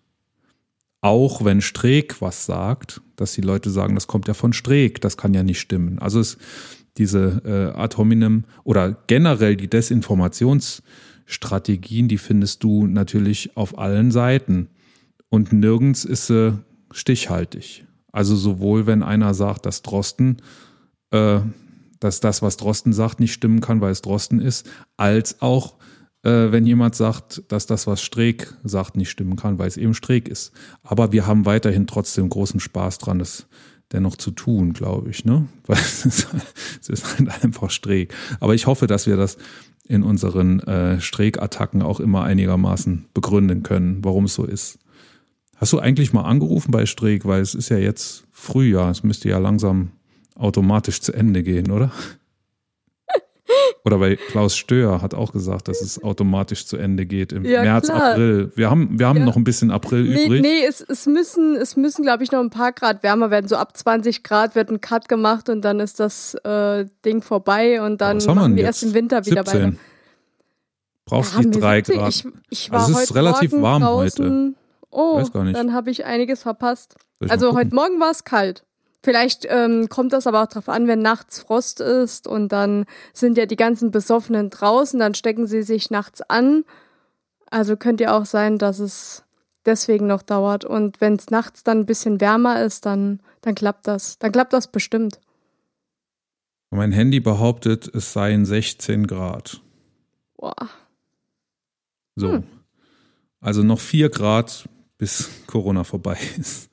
[1.00, 5.16] Auch wenn Streeck was sagt, dass die Leute sagen, das kommt ja von Streeck, das
[5.16, 5.98] kann ja nicht stimmen.
[5.98, 6.38] Also es,
[6.98, 14.68] diese äh, ad hominem oder generell die Desinformationsstrategien, die findest du natürlich auf allen Seiten.
[15.30, 16.58] Und nirgends ist sie
[16.90, 17.86] stichhaltig.
[18.12, 20.38] Also sowohl wenn einer sagt, dass Drosten
[21.10, 21.40] äh,
[22.00, 25.74] dass das, was Drosten sagt, nicht stimmen kann, weil es Drosten ist, als auch
[26.22, 29.94] äh, wenn jemand sagt, dass das, was Streeck sagt, nicht stimmen kann, weil es eben
[29.94, 30.52] Streeck ist.
[30.82, 33.46] Aber wir haben weiterhin trotzdem großen Spaß dran, das
[33.92, 35.46] dennoch zu tun, glaube ich, ne?
[35.66, 38.14] Weil es ist, halt einfach Streeck.
[38.40, 39.38] Aber ich hoffe, dass wir das
[39.86, 44.78] in unseren äh, Streeck-Attacken auch immer einigermaßen begründen können, warum es so ist.
[45.56, 49.30] Hast du eigentlich mal angerufen bei Streeck, weil es ist ja jetzt Frühjahr, es müsste
[49.30, 49.92] ja langsam
[50.38, 51.92] automatisch zu Ende gehen, oder?
[53.84, 57.62] Oder bei Klaus Stöhr hat auch gesagt, dass es automatisch zu Ende geht im ja,
[57.62, 58.10] März, klar.
[58.10, 58.52] April.
[58.54, 59.24] Wir haben, wir haben ja.
[59.24, 60.42] noch ein bisschen April nee, übrig.
[60.42, 63.48] Nee, es, es müssen, es müssen, glaube ich, noch ein paar Grad wärmer werden.
[63.48, 67.80] So ab 20 Grad wird ein Cut gemacht und dann ist das äh, Ding vorbei
[67.80, 69.62] und dann machen wir erst im Winter wieder 17.
[69.62, 69.76] weiter.
[71.06, 72.08] Brauchst ja, die drei Grad.
[72.10, 74.26] Ich, ich war also es ist relativ warm draußen.
[74.26, 74.54] heute.
[74.90, 76.96] Oh, dann habe ich einiges verpasst.
[77.28, 78.64] Also heute Morgen war es kalt.
[79.02, 83.38] Vielleicht ähm, kommt das aber auch darauf an, wenn nachts Frost ist und dann sind
[83.38, 86.64] ja die ganzen Besoffenen draußen, dann stecken sie sich nachts an.
[87.50, 89.24] Also könnte ja auch sein, dass es
[89.64, 90.64] deswegen noch dauert.
[90.64, 94.18] Und wenn es nachts dann ein bisschen wärmer ist, dann, dann klappt das.
[94.18, 95.20] Dann klappt das bestimmt.
[96.70, 99.62] Mein Handy behauptet, es seien 16 Grad.
[100.36, 100.68] Boah.
[102.16, 102.32] So.
[102.32, 102.44] Hm.
[103.40, 106.67] Also noch 4 Grad, bis Corona vorbei ist.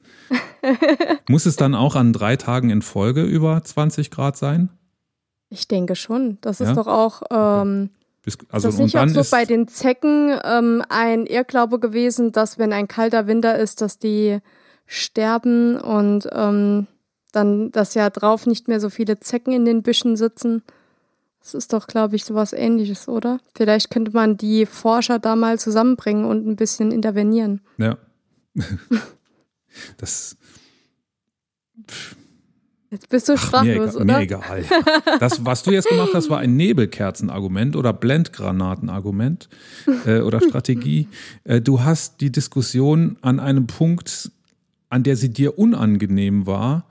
[1.29, 4.69] Muss es dann auch an drei Tagen in Folge über 20 Grad sein?
[5.49, 6.37] Ich denke schon.
[6.41, 6.73] Das ist ja?
[6.75, 7.21] doch auch.
[7.31, 7.89] Ähm,
[8.23, 12.57] Bis, also ist das nicht auch so bei den Zecken ähm, ein Irrglaube gewesen, dass
[12.57, 14.39] wenn ein kalter Winter ist, dass die
[14.87, 16.87] sterben und ähm,
[17.31, 20.63] dann das Jahr drauf nicht mehr so viele Zecken in den Büschen sitzen?
[21.41, 23.39] Das ist doch, glaube ich, sowas ähnliches, oder?
[23.53, 27.61] Vielleicht könnte man die Forscher da mal zusammenbringen und ein bisschen intervenieren.
[27.77, 27.97] Ja.
[29.97, 30.37] das
[32.91, 34.55] Jetzt bist du sprachlos, Ach, mir, egal, oder?
[34.55, 35.17] Mir egal.
[35.19, 39.49] Das, was du jetzt gemacht hast, war ein Nebelkerzenargument oder Blendgranatenargument
[40.05, 41.07] äh, oder Strategie.
[41.43, 44.31] Äh, du hast die Diskussion an einem Punkt,
[44.89, 46.87] an der sie dir unangenehm war,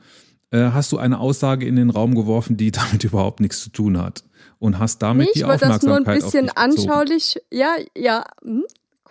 [0.51, 4.01] äh, hast du eine Aussage in den Raum geworfen, die damit überhaupt nichts zu tun
[4.01, 4.25] hat.
[4.59, 8.65] Und hast damit nee, die Aufmerksamkeit das nur ein bisschen anschaulich, ja, ja, hm,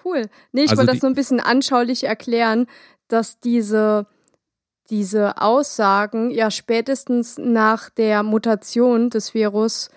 [0.05, 0.29] cool.
[0.51, 2.67] Nee, ich also wollte das nur ein bisschen anschaulich erklären,
[3.13, 4.07] dass diese
[4.89, 9.89] diese Aussagen ja spätestens nach der Mutation des Virus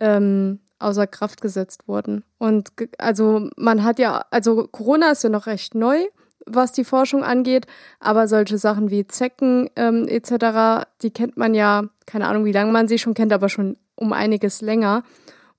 [0.00, 2.24] ähm, außer Kraft gesetzt wurden.
[2.38, 6.04] Und also man hat ja, also Corona ist ja noch recht neu,
[6.46, 7.66] was die Forschung angeht,
[8.00, 12.72] aber solche Sachen wie Zecken ähm, etc., die kennt man ja, keine Ahnung, wie lange
[12.72, 15.04] man sie schon kennt, aber schon um einiges länger.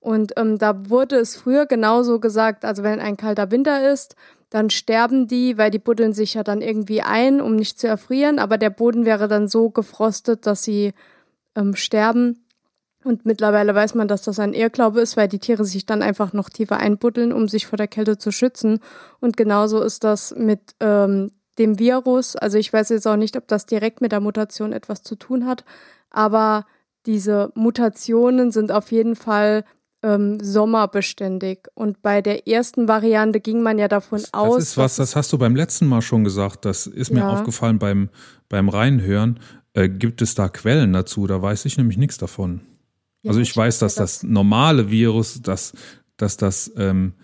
[0.04, 4.16] Und ähm, da wurde es früher genauso gesagt, also wenn ein kalter Winter ist,
[4.50, 8.38] dann sterben die, weil die buddeln sich ja dann irgendwie ein, um nicht zu erfrieren,
[8.38, 10.92] aber der Boden wäre dann so gefrostet, dass sie
[11.54, 12.44] ähm, sterben.
[13.02, 16.34] Und mittlerweile weiß man, dass das ein Irrglaube ist, weil die Tiere sich dann einfach
[16.34, 18.80] noch tiefer einbuddeln, um sich vor der Kälte zu schützen.
[19.20, 22.36] Und genauso ist das mit ähm, dem Virus.
[22.36, 25.46] Also ich weiß jetzt auch nicht, ob das direkt mit der Mutation etwas zu tun
[25.46, 25.64] hat,
[26.10, 26.66] aber
[27.06, 29.64] diese Mutationen sind auf jeden Fall
[30.04, 31.66] ähm, sommerbeständig.
[31.74, 34.56] Und bei der ersten Variante ging man ja davon das, aus.
[34.56, 36.64] Das ist was, das hast du beim letzten Mal schon gesagt.
[36.66, 37.30] Das ist mir ja.
[37.30, 38.10] aufgefallen beim,
[38.48, 39.40] beim Reinhören.
[39.72, 41.26] Äh, gibt es da Quellen dazu?
[41.26, 42.60] Da weiß ich nämlich nichts davon.
[43.22, 45.72] Ja, also ich, ich weiß, dass das, das normale Virus, dass,
[46.18, 47.14] dass das ähm,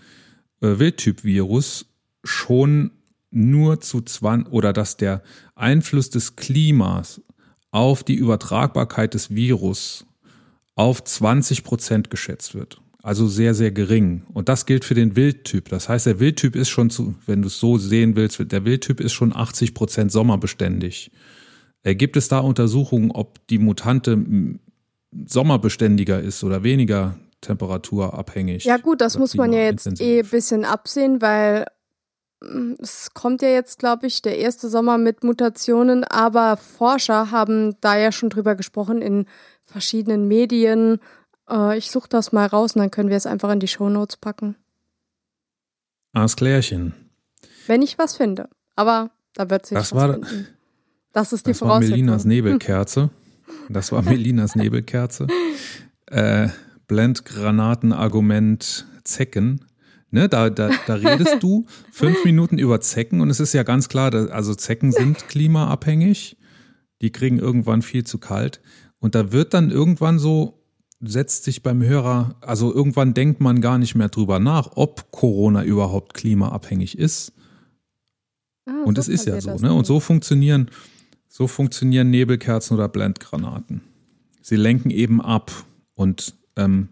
[0.63, 1.87] äh, Wildtyp-Virus
[2.25, 2.93] schon
[3.31, 5.23] nur zu 20 oder dass der
[5.55, 7.21] Einfluss des Klimas
[7.71, 10.07] auf die Übertragbarkeit des Virus
[10.81, 12.81] auf 20 Prozent geschätzt wird.
[13.03, 14.23] Also sehr, sehr gering.
[14.33, 15.69] Und das gilt für den Wildtyp.
[15.69, 18.99] Das heißt, der Wildtyp ist schon zu, wenn du es so sehen willst, der Wildtyp
[19.01, 21.11] ist schon 80 Prozent sommerbeständig.
[21.83, 24.25] Äh, gibt es da Untersuchungen, ob die Mutante
[25.27, 28.65] sommerbeständiger ist oder weniger temperaturabhängig.
[28.65, 31.67] Ja gut, das muss man ja jetzt eh ein bisschen absehen, weil
[32.43, 37.77] mm, es kommt ja jetzt, glaube ich, der erste Sommer mit Mutationen, aber Forscher haben
[37.83, 39.27] da ja schon drüber gesprochen in
[39.71, 41.01] verschiedenen Medien.
[41.49, 44.17] Äh, ich suche das mal raus und dann können wir es einfach in die Shownotes
[44.17, 44.57] packen.
[46.13, 46.95] Alles Klärchen.
[47.67, 48.49] Wenn ich was finde.
[48.77, 50.49] Aber da wird sich das was war, finden.
[51.13, 51.91] Das ist die das Voraussetzung.
[51.91, 53.11] War Melinas Nebelkerze.
[53.69, 55.27] Das war Melinas Nebelkerze.
[56.07, 56.49] Äh,
[56.89, 59.65] Blendgranatenargument Zecken.
[60.13, 63.89] Ne, da, da, da redest du fünf Minuten über Zecken und es ist ja ganz
[63.89, 66.37] klar, dass, also Zecken sind klimaabhängig.
[67.01, 68.61] Die kriegen irgendwann viel zu kalt.
[69.01, 70.63] Und da wird dann irgendwann so,
[71.01, 75.65] setzt sich beim Hörer, also irgendwann denkt man gar nicht mehr drüber nach, ob Corona
[75.65, 77.33] überhaupt klimaabhängig ist.
[78.67, 79.73] Ah, und so es ist ja so, ne?
[79.73, 80.71] Und so funktionieren,
[81.29, 83.81] so funktionieren Nebelkerzen oder Blendgranaten.
[84.43, 85.51] Sie lenken eben ab
[85.95, 86.89] und ähm,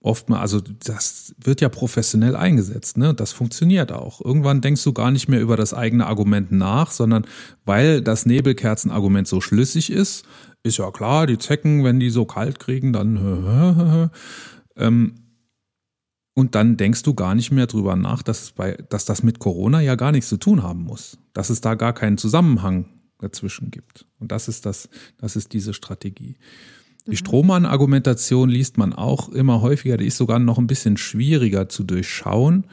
[0.00, 3.12] oftmal, also das wird ja professionell eingesetzt, ne?
[3.14, 4.20] Das funktioniert auch.
[4.20, 7.26] Irgendwann denkst du gar nicht mehr über das eigene Argument nach, sondern
[7.64, 10.24] weil das Nebelkerzenargument so schlüssig ist,
[10.62, 14.10] ist ja klar, die Zecken, wenn die so kalt kriegen, dann
[14.76, 15.14] ähm,
[16.34, 19.80] und dann denkst du gar nicht mehr drüber nach, dass, bei, dass das mit Corona
[19.80, 21.18] ja gar nichts zu tun haben muss.
[21.34, 22.86] Dass es da gar keinen Zusammenhang
[23.18, 24.06] dazwischen gibt.
[24.18, 26.36] Und das ist das, das ist diese Strategie.
[27.06, 27.16] Die mhm.
[27.16, 32.64] Strohmann-Argumentation liest man auch immer häufiger, die ist sogar noch ein bisschen schwieriger zu durchschauen,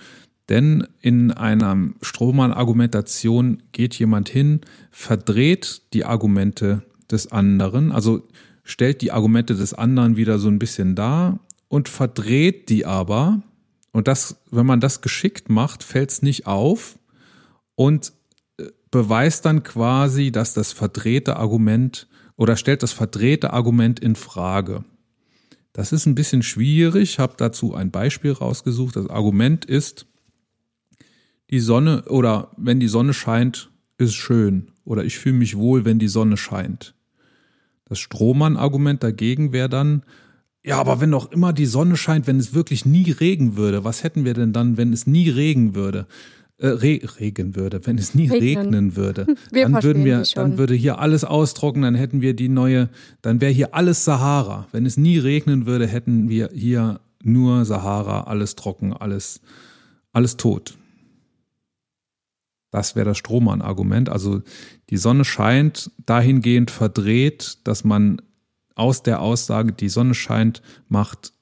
[0.47, 8.27] denn in einer Strohmann-Argumentation geht jemand hin, verdreht die Argumente des anderen, also
[8.63, 13.41] stellt die Argumente des anderen wieder so ein bisschen dar und verdreht die aber.
[13.91, 16.99] Und das, wenn man das geschickt macht, fällt es nicht auf
[17.75, 18.13] und
[18.57, 24.83] äh, beweist dann quasi, dass das verdrehte Argument oder stellt das verdrehte Argument in Frage.
[25.73, 27.19] Das ist ein bisschen schwierig.
[27.19, 28.95] Habe dazu ein Beispiel rausgesucht.
[28.95, 30.07] Das Argument ist,
[31.49, 34.71] die Sonne oder wenn die Sonne scheint, ist schön.
[34.83, 36.95] Oder ich fühle mich wohl, wenn die Sonne scheint.
[37.89, 40.03] Das Strohmann-Argument dagegen wäre dann,
[40.63, 44.03] ja, aber wenn doch immer die Sonne scheint, wenn es wirklich nie regen würde, was
[44.03, 46.05] hätten wir denn dann, wenn es nie regen würde?
[46.59, 50.57] äh, re regen würde, wenn es nie regnen, regnen würde, wir dann würden wir, dann
[50.57, 52.89] würde hier alles austrocknen, dann hätten wir die neue,
[53.21, 54.67] dann wäre hier alles Sahara.
[54.71, 59.41] Wenn es nie regnen würde, hätten wir hier nur Sahara, alles trocken, alles,
[60.11, 60.77] alles tot.
[62.71, 64.09] Das wäre das Strohmann-Argument.
[64.09, 64.41] Also
[64.89, 68.21] die Sonne scheint dahingehend verdreht, dass man
[68.75, 71.33] aus der Aussage, die Sonne scheint, macht,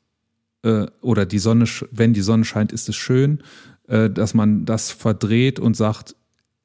[0.63, 3.43] äh, oder die Sonne, wenn die Sonne scheint, ist es schön,
[3.87, 6.15] äh, dass man das verdreht und sagt,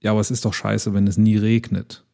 [0.01, 2.05] ja, aber es ist doch scheiße, wenn es nie regnet.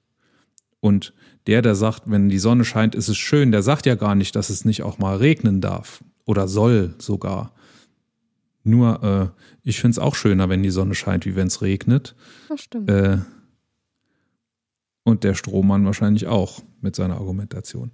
[0.81, 1.13] Und
[1.47, 4.37] der, der sagt, wenn die Sonne scheint, ist es schön, der sagt ja gar nicht,
[4.37, 7.53] dass es nicht auch mal regnen darf oder soll sogar.
[8.65, 12.14] Nur, äh, ich finde es auch schöner, wenn die Sonne scheint, wie wenn es regnet.
[12.48, 12.88] Das stimmt.
[12.88, 13.18] Äh,
[15.04, 17.90] und der Strohmann wahrscheinlich auch mit seiner Argumentation.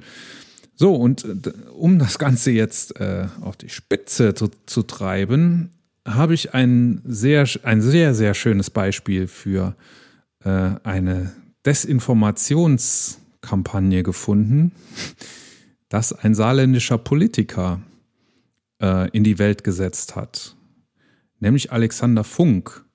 [0.76, 5.72] So, und äh, um das Ganze jetzt äh, auf die Spitze zu, zu treiben,
[6.06, 9.74] habe ich ein sehr, ein sehr, sehr schönes Beispiel für
[10.44, 11.32] äh, eine
[11.66, 14.70] Desinformationskampagne gefunden,
[15.88, 17.80] das ein saarländischer Politiker
[18.80, 20.54] äh, in die Welt gesetzt hat.
[21.44, 22.86] Nämlich Alexander Funk,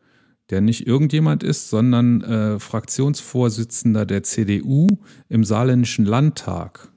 [0.49, 4.87] der nicht irgendjemand ist, sondern äh, Fraktionsvorsitzender der CDU
[5.27, 6.91] im saarländischen Landtag.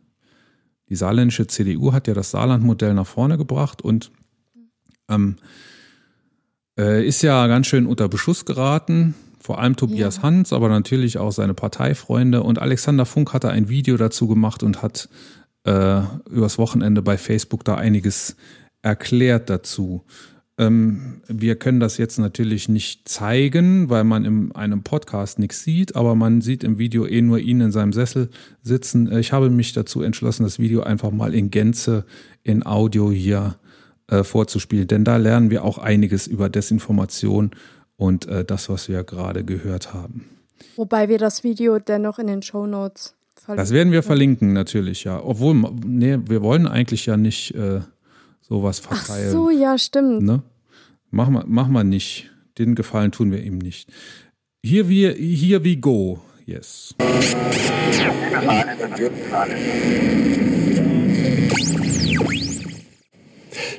[0.88, 4.12] Die saarländische CDU hat ja das Saarlandmodell nach vorne gebracht und
[5.10, 5.36] ähm,
[6.78, 9.14] äh, ist ja ganz schön unter Beschuss geraten.
[9.38, 10.22] Vor allem Tobias ja.
[10.22, 12.42] Hans, aber natürlich auch seine Parteifreunde.
[12.42, 15.10] Und Alexander Funk hatte ein Video dazu gemacht und hat
[15.64, 18.36] äh, übers Wochenende bei Facebook da einiges
[18.80, 20.02] erklärt dazu.
[20.58, 25.96] Ähm, wir können das jetzt natürlich nicht zeigen, weil man in einem Podcast nichts sieht,
[25.96, 28.28] aber man sieht im Video eh nur ihn in seinem Sessel
[28.62, 29.10] sitzen.
[29.18, 32.04] Ich habe mich dazu entschlossen, das Video einfach mal in Gänze
[32.42, 33.56] in Audio hier
[34.08, 34.88] äh, vorzuspielen.
[34.88, 37.52] Denn da lernen wir auch einiges über Desinformation
[37.96, 40.26] und äh, das, was wir gerade gehört haben.
[40.76, 43.62] Wobei wir das Video dennoch in den Show Notes verlinken.
[43.62, 45.22] Das werden wir verlinken, natürlich, ja.
[45.22, 45.54] Obwohl,
[45.86, 47.80] nee, wir wollen eigentlich ja nicht äh,
[48.52, 49.28] sowas verteilen.
[49.28, 50.22] Ach so, ja, stimmt.
[50.22, 50.42] Ne?
[51.10, 52.30] Machen wir mach mal nicht.
[52.58, 53.90] Den Gefallen tun wir ihm nicht.
[54.62, 56.20] Hier wir, hier we go.
[56.44, 56.94] Yes.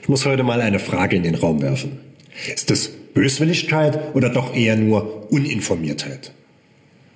[0.02, 2.00] Ich muss heute mal eine Frage in den Raum werfen.
[2.52, 6.34] Ist es Böswilligkeit oder doch eher nur Uninformiertheit?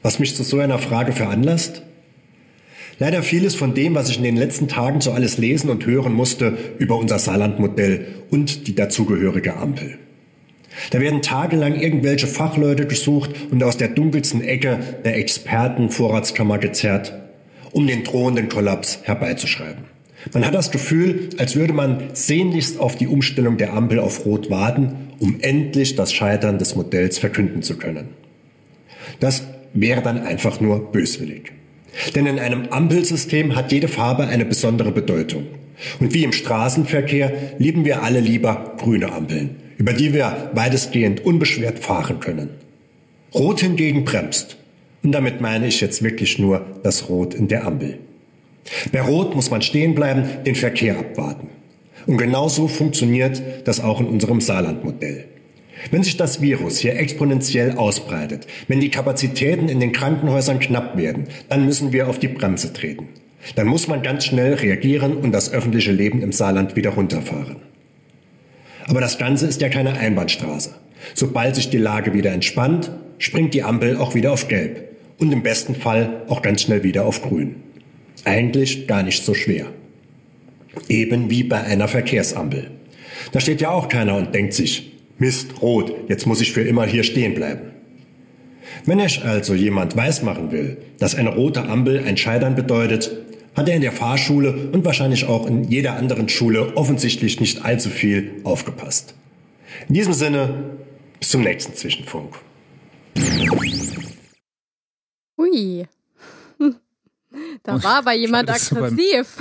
[0.03, 1.81] Was mich zu so einer Frage veranlasst?
[2.99, 6.13] Leider vieles von dem, was ich in den letzten Tagen so alles lesen und hören
[6.13, 9.99] musste über unser Saarlandmodell und die dazugehörige Ampel.
[10.91, 17.13] Da werden tagelang irgendwelche Fachleute gesucht und aus der dunkelsten Ecke der Expertenvorratskammer gezerrt,
[17.71, 19.85] um den drohenden Kollaps herbeizuschreiben.
[20.33, 24.49] Man hat das Gefühl, als würde man sehnlichst auf die Umstellung der Ampel auf Rot
[24.49, 28.09] warten, um endlich das Scheitern des Modells verkünden zu können.
[29.19, 31.53] Das wäre dann einfach nur böswillig.
[32.15, 35.47] Denn in einem Ampelsystem hat jede Farbe eine besondere Bedeutung.
[35.99, 41.79] Und wie im Straßenverkehr lieben wir alle lieber grüne Ampeln, über die wir weitestgehend unbeschwert
[41.79, 42.49] fahren können.
[43.33, 44.57] Rot hingegen bremst.
[45.03, 47.99] Und damit meine ich jetzt wirklich nur das Rot in der Ampel.
[48.91, 51.49] Bei Rot muss man stehen bleiben, den Verkehr abwarten.
[52.05, 55.25] Und genauso funktioniert das auch in unserem Saarlandmodell.
[55.91, 61.27] Wenn sich das Virus hier exponentiell ausbreitet, wenn die Kapazitäten in den Krankenhäusern knapp werden,
[61.49, 63.09] dann müssen wir auf die Bremse treten.
[63.55, 67.57] Dann muss man ganz schnell reagieren und das öffentliche Leben im Saarland wieder runterfahren.
[68.87, 70.75] Aber das Ganze ist ja keine Einbahnstraße.
[71.13, 75.43] Sobald sich die Lage wieder entspannt, springt die Ampel auch wieder auf Gelb und im
[75.43, 77.55] besten Fall auch ganz schnell wieder auf Grün.
[78.25, 79.67] Eigentlich gar nicht so schwer.
[80.89, 82.71] Eben wie bei einer Verkehrsampel.
[83.31, 86.85] Da steht ja auch keiner und denkt sich, Mist, rot, jetzt muss ich für immer
[86.85, 87.71] hier stehen bleiben.
[88.85, 93.11] Wenn ich also jemand weismachen will, dass eine rote Ampel ein Scheitern bedeutet,
[93.55, 97.89] hat er in der Fahrschule und wahrscheinlich auch in jeder anderen Schule offensichtlich nicht allzu
[97.89, 99.15] viel aufgepasst.
[99.87, 100.77] In diesem Sinne,
[101.19, 102.35] bis zum nächsten Zwischenfunk.
[105.39, 105.87] Ui.
[107.63, 109.37] Da war aber jemand aggressiv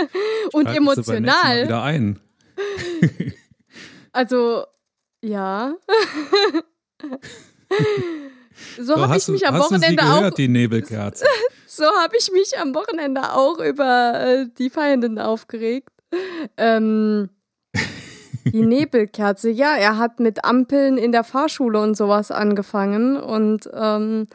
[0.52, 1.64] und emotional.
[1.64, 2.18] Wieder ein.
[4.12, 4.64] also,
[5.26, 5.74] ja.
[8.80, 10.36] so habe ich mich am Wochenende gehört, auch.
[10.36, 11.24] die Nebelkerze.
[11.66, 15.90] so habe ich mich am Wochenende auch über äh, die Feindin aufgeregt.
[16.56, 17.28] Ähm,
[18.44, 24.26] die Nebelkerze, ja, er hat mit Ampeln in der Fahrschule und sowas angefangen und ähm,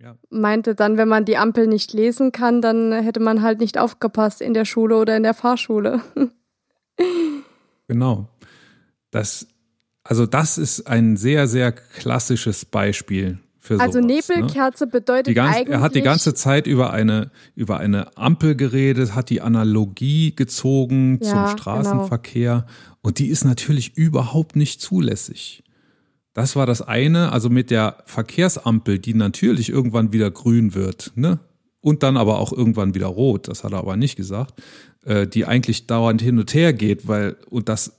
[0.00, 0.16] ja.
[0.28, 4.42] meinte dann, wenn man die Ampel nicht lesen kann, dann hätte man halt nicht aufgepasst
[4.42, 6.02] in der Schule oder in der Fahrschule.
[7.88, 8.28] genau.
[9.10, 9.46] Das,
[10.04, 14.36] also das ist ein sehr, sehr klassisches Beispiel für Also sowas, ne?
[14.36, 14.90] Nebelkerze ne?
[14.90, 15.74] bedeutet ganze, eigentlich.
[15.74, 21.18] Er hat die ganze Zeit über eine, über eine Ampel geredet, hat die Analogie gezogen
[21.22, 21.58] ja, zum.
[21.58, 22.96] Straßenverkehr genau.
[23.00, 25.64] und die ist natürlich überhaupt nicht zulässig.
[26.34, 31.38] Das war das eine, also mit der Verkehrsampel, die natürlich irgendwann wieder grün wird, ne?
[31.80, 34.62] Und dann aber auch irgendwann wieder rot, das hat er aber nicht gesagt,
[35.04, 37.92] äh, die eigentlich dauernd hin und her geht, weil, und das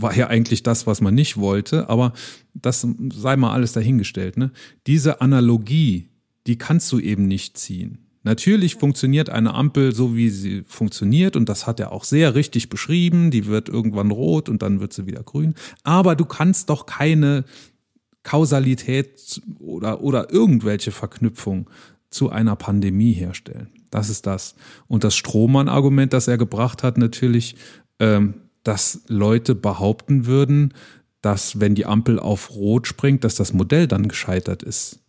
[0.00, 2.14] war ja eigentlich das, was man nicht wollte, aber
[2.54, 4.50] das sei mal alles dahingestellt, ne?
[4.86, 6.08] Diese Analogie,
[6.46, 7.98] die kannst du eben nicht ziehen.
[8.22, 12.68] Natürlich funktioniert eine Ampel so, wie sie funktioniert, und das hat er auch sehr richtig
[12.68, 13.30] beschrieben.
[13.30, 15.54] Die wird irgendwann rot und dann wird sie wieder grün.
[15.82, 17.44] Aber du kannst doch keine
[18.22, 21.68] Kausalität oder, oder irgendwelche Verknüpfung
[22.10, 23.68] zu einer Pandemie herstellen.
[23.90, 24.54] Das ist das.
[24.86, 27.56] Und das Strohmann-Argument, das er gebracht hat, natürlich,
[27.98, 30.74] ähm, dass Leute behaupten würden,
[31.20, 35.00] dass wenn die Ampel auf Rot springt, dass das Modell dann gescheitert ist.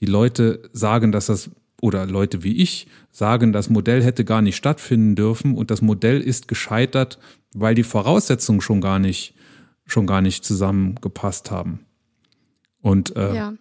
[0.00, 1.50] Die Leute sagen, dass das,
[1.82, 6.20] oder Leute wie ich sagen, das Modell hätte gar nicht stattfinden dürfen und das Modell
[6.20, 7.18] ist gescheitert,
[7.54, 9.34] weil die Voraussetzungen schon gar nicht,
[9.84, 11.80] schon gar nicht zusammengepasst haben.
[12.80, 13.54] Und äh, ja.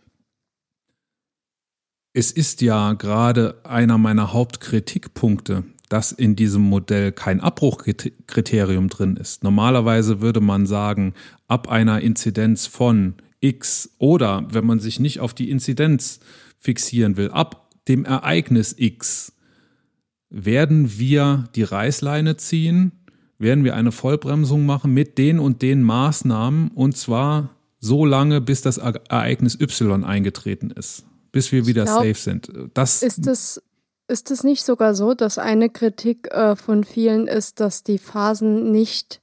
[2.13, 9.43] es ist ja gerade einer meiner Hauptkritikpunkte, dass in diesem Modell kein Abbruchkriterium drin ist.
[9.43, 11.13] Normalerweise würde man sagen,
[11.47, 16.19] ab einer Inzidenz von X oder wenn man sich nicht auf die Inzidenz
[16.58, 19.34] fixieren will, ab dem Ereignis X
[20.30, 22.91] werden wir die Reißleine ziehen,
[23.39, 28.62] werden wir eine Vollbremsung machen mit den und den Maßnahmen und zwar so lange, bis
[28.62, 32.52] das Ereignis Y eingetreten ist, bis wir wieder glaub, safe sind.
[32.73, 33.62] Das ist es
[34.10, 38.72] ist es nicht sogar so, dass eine Kritik äh, von vielen ist, dass die Phasen
[38.72, 39.22] nicht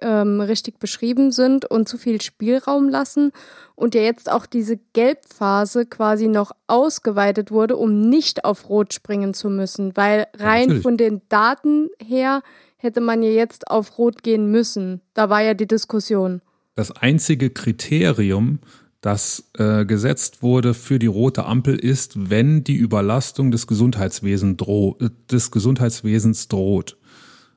[0.00, 3.32] ähm, richtig beschrieben sind und zu viel Spielraum lassen
[3.74, 9.34] und ja jetzt auch diese Gelbphase quasi noch ausgeweitet wurde, um nicht auf Rot springen
[9.34, 12.42] zu müssen, weil rein ja, von den Daten her
[12.76, 15.00] hätte man ja jetzt auf Rot gehen müssen.
[15.14, 16.42] Da war ja die Diskussion.
[16.76, 18.60] Das einzige Kriterium,
[19.00, 24.96] das äh, gesetzt wurde für die rote Ampel ist, wenn die Überlastung des, Gesundheitswesen droh,
[25.00, 26.96] äh, des Gesundheitswesens droht.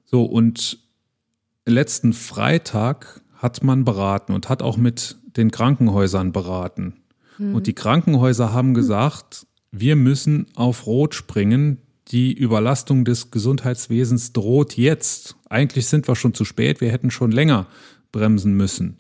[0.06, 0.80] So, und
[1.66, 7.02] letzten Freitag hat man beraten und hat auch mit den Krankenhäusern beraten.
[7.38, 7.56] Mhm.
[7.56, 11.80] Und die Krankenhäuser haben gesagt, wir müssen auf Rot springen.
[12.08, 15.38] die Überlastung des Gesundheitswesens droht jetzt.
[15.50, 17.68] Eigentlich sind wir schon zu spät, wir hätten schon länger
[18.12, 19.00] bremsen müssen.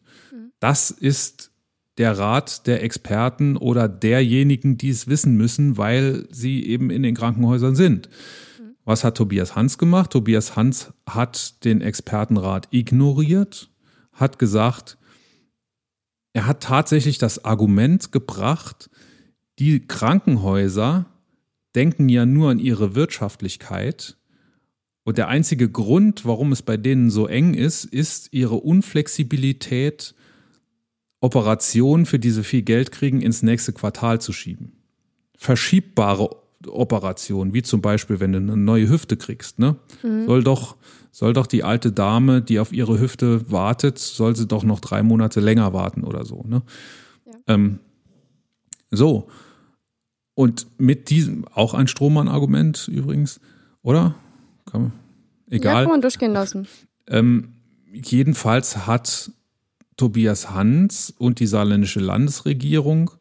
[0.62, 1.51] Das ist
[1.98, 7.16] der Rat der Experten oder derjenigen, die es wissen müssen, weil sie eben in den
[7.16, 8.10] Krankenhäusern sind.
[8.86, 10.12] Was hat Tobias Hans gemacht?
[10.12, 13.70] Tobias Hans hat den Expertenrat ignoriert,
[14.14, 14.98] hat gesagt,
[16.34, 18.89] er hat tatsächlich das Argument gebracht,
[19.60, 21.06] die Krankenhäuser
[21.76, 24.18] denken ja nur an ihre Wirtschaftlichkeit.
[25.04, 30.16] Und der einzige Grund, warum es bei denen so eng ist, ist ihre Unflexibilität,
[31.22, 34.74] Operationen, für die sie viel Geld kriegen, ins nächste Quartal zu schieben.
[35.38, 36.30] Verschiebbare
[36.67, 39.78] Operationen, wie zum Beispiel, wenn du eine neue Hüfte kriegst, ne?
[40.03, 40.26] Mhm.
[40.26, 40.76] Soll doch,
[41.11, 45.03] soll doch die alte Dame, die auf ihre Hüfte wartet, soll sie doch noch drei
[45.03, 46.63] Monate länger warten oder so, ne?
[47.26, 47.34] Ja.
[47.47, 47.80] Ähm,
[48.89, 49.30] so.
[50.34, 53.39] Und mit diesem, auch ein Strohmann-Argument übrigens,
[53.84, 54.15] oder?
[54.65, 54.93] Kann man,
[55.49, 55.74] egal.
[55.74, 56.67] Ja, kann man durchgehen lassen.
[57.07, 57.53] Ähm,
[57.91, 59.32] jedenfalls hat
[60.02, 63.12] Tobias Hans und die saarländische Landesregierung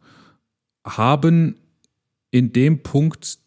[0.83, 1.57] haben
[2.31, 3.39] in dem Punkt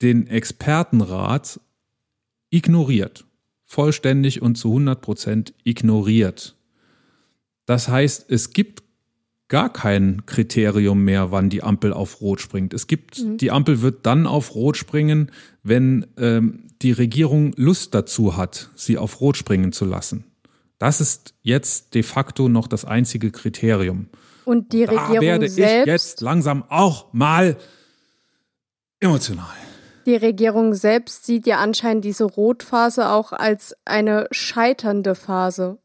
[0.00, 1.58] den Expertenrat
[2.50, 3.24] ignoriert.
[3.64, 6.54] Vollständig und zu 100 Prozent ignoriert.
[7.64, 8.84] Das heißt, es gibt
[9.48, 12.72] gar kein Kriterium mehr, wann die Ampel auf Rot springt.
[12.74, 13.38] Es gibt, mhm.
[13.38, 15.32] die Ampel wird dann auf Rot springen,
[15.64, 20.26] wenn ähm, die Regierung Lust dazu hat, sie auf Rot springen zu lassen.
[20.78, 24.08] Das ist jetzt de facto noch das einzige Kriterium.
[24.44, 27.56] Und die Regierung da werde ich jetzt langsam auch mal
[29.00, 29.56] emotional.
[30.04, 35.78] Die Regierung selbst sieht ja anscheinend diese Rotphase auch als eine scheiternde Phase.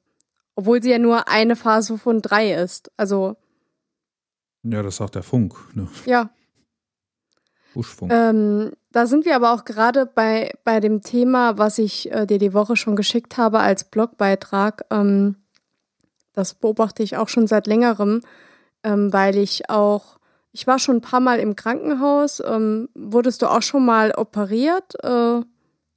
[0.56, 2.92] Obwohl sie ja nur eine Phase von drei ist.
[2.98, 3.36] Also
[4.64, 5.56] ja, das sagt der Funk.
[5.74, 5.88] Ne?
[6.06, 6.30] Ja.
[7.74, 8.12] Buschfunk.
[8.14, 12.39] Ähm, da sind wir aber auch gerade bei, bei dem Thema, was ich äh, dir
[12.39, 14.86] die Woche schon geschickt habe als Blogbeitrag.
[14.89, 15.38] Ähm,
[16.34, 18.22] das beobachte ich auch schon seit längerem,
[18.84, 20.20] ähm, weil ich auch,
[20.52, 22.42] ich war schon ein paar Mal im Krankenhaus.
[22.46, 25.42] Ähm, wurdest du auch schon mal operiert äh,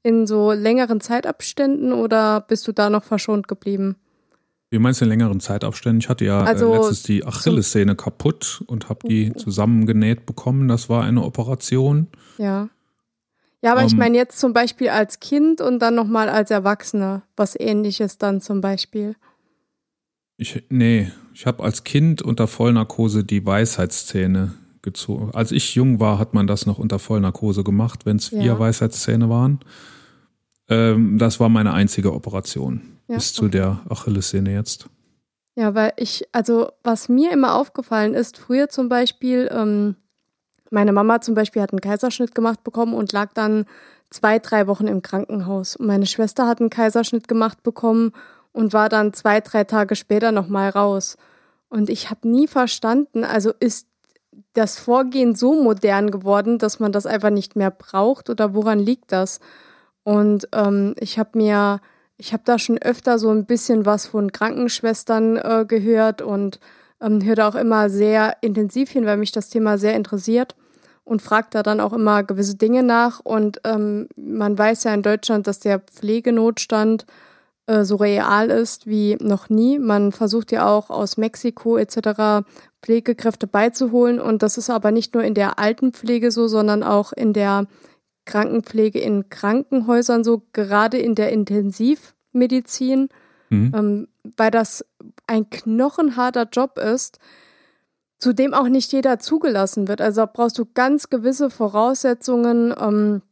[0.02, 3.96] in so längeren Zeitabständen oder bist du da noch verschont geblieben?
[4.70, 6.00] Wie meinst du in längeren Zeitabständen?
[6.00, 9.38] Ich hatte ja äh, also, letztens die Achillessehne kaputt und habe die oh.
[9.38, 10.68] zusammengenäht bekommen.
[10.68, 12.08] Das war eine Operation.
[12.38, 12.68] Ja.
[13.64, 13.98] Ja, aber um, ich ähm.
[13.98, 17.22] meine jetzt zum Beispiel als Kind und dann nochmal als Erwachsener.
[17.34, 19.16] Was ähnliches dann zum Beispiel.
[20.36, 24.52] Ich, nee, ich habe als Kind unter Vollnarkose die Weisheitszähne
[24.82, 25.30] gezogen.
[25.32, 28.58] Als ich jung war, hat man das noch unter Vollnarkose gemacht, wenn es vier ja.
[28.58, 29.60] Weisheitszähne waren.
[30.68, 34.90] Ähm, das war meine einzige Operation ja, bis zu der Achillessehne jetzt.
[35.56, 39.96] Ja, weil ich, also was mir immer aufgefallen ist, früher zum Beispiel, ähm,
[40.70, 43.66] meine Mama zum Beispiel hat einen Kaiserschnitt gemacht bekommen und lag dann
[44.10, 45.76] zwei, drei Wochen im Krankenhaus.
[45.76, 48.12] Und meine Schwester hat einen Kaiserschnitt gemacht bekommen
[48.52, 51.16] und war dann zwei, drei Tage später nochmal raus.
[51.68, 53.88] Und ich habe nie verstanden, also ist
[54.52, 59.12] das Vorgehen so modern geworden, dass man das einfach nicht mehr braucht oder woran liegt
[59.12, 59.40] das?
[60.02, 61.80] Und ähm, ich habe mir
[62.16, 66.60] ich habe da schon öfter so ein bisschen was von Krankenschwestern äh, gehört und
[67.00, 70.54] ähm, höre da auch immer sehr intensiv hin, weil mich das Thema sehr interessiert
[71.04, 73.20] und frage da dann auch immer gewisse Dinge nach.
[73.20, 77.06] Und ähm, man weiß ja in Deutschland, dass der Pflegenotstand
[77.66, 79.78] äh, so real ist wie noch nie.
[79.78, 82.46] Man versucht ja auch aus Mexiko etc.
[82.82, 84.20] Pflegekräfte beizuholen.
[84.20, 87.66] Und das ist aber nicht nur in der Altenpflege so, sondern auch in der
[88.26, 93.08] Krankenpflege in Krankenhäusern so, gerade in der Intensivmedizin,
[93.50, 93.72] mhm.
[93.74, 94.84] ähm, weil das
[95.26, 97.18] ein knochenharter Job ist,
[98.18, 100.00] zu dem auch nicht jeder zugelassen wird.
[100.00, 102.74] Also brauchst du ganz gewisse Voraussetzungen.
[102.78, 103.22] Ähm,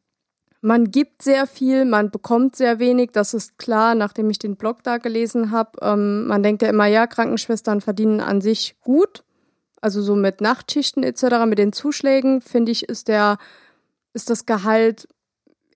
[0.61, 4.82] man gibt sehr viel, man bekommt sehr wenig, das ist klar, nachdem ich den Blog
[4.82, 5.78] da gelesen habe.
[5.82, 9.24] Ähm, man denkt ja immer, ja, Krankenschwestern verdienen an sich gut.
[9.80, 13.38] Also so mit Nachtschichten etc., mit den Zuschlägen, finde ich, ist der
[14.14, 15.09] ist das Gehalt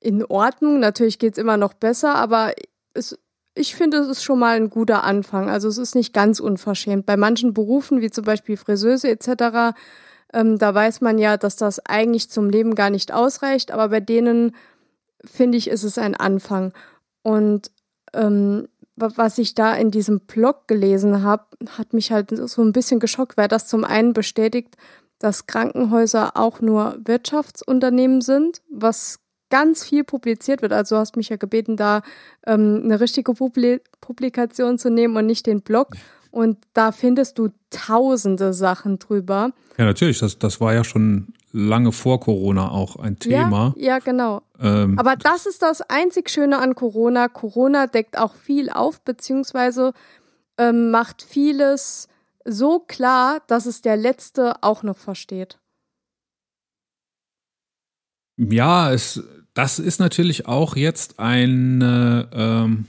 [0.01, 0.79] in Ordnung.
[0.79, 2.53] Natürlich geht es immer noch besser, aber
[2.95, 3.19] es,
[3.57, 5.49] ich finde, es ist schon mal ein guter Anfang.
[5.49, 7.07] Also es ist nicht ganz unverschämt.
[7.07, 9.75] Bei manchen Berufen, wie zum Beispiel Friseuse etc.,
[10.33, 14.01] ähm, da weiß man ja, dass das eigentlich zum Leben gar nicht ausreicht, aber bei
[14.01, 14.55] denen,
[15.25, 16.73] finde ich, ist es ein Anfang.
[17.23, 17.71] Und
[18.13, 21.45] ähm, was ich da in diesem Blog gelesen habe,
[21.79, 24.77] hat mich halt so ein bisschen geschockt, weil das zum einen bestätigt,
[25.19, 29.21] dass Krankenhäuser auch nur Wirtschaftsunternehmen sind, was
[29.51, 30.73] ganz viel publiziert wird.
[30.73, 32.03] Also du hast mich ja gebeten, da
[32.47, 35.89] ähm, eine richtige Publi Publikation zu nehmen und nicht den Blog.
[36.31, 39.53] Und da findest du tausende Sachen drüber.
[39.79, 40.19] Ja, natürlich.
[40.19, 43.73] Das, das war ja schon lange vor Corona auch ein Thema.
[43.77, 44.43] Ja, ja genau.
[44.61, 47.29] Ähm, Aber das ist das einzig Schöne an Corona.
[47.29, 49.93] Corona deckt auch viel auf, beziehungsweise
[50.59, 52.09] ähm, macht vieles
[52.45, 55.59] so klar, dass es der Letzte auch noch versteht.
[58.37, 59.23] Ja, es,
[59.55, 62.87] das ist natürlich auch jetzt eine, ähm,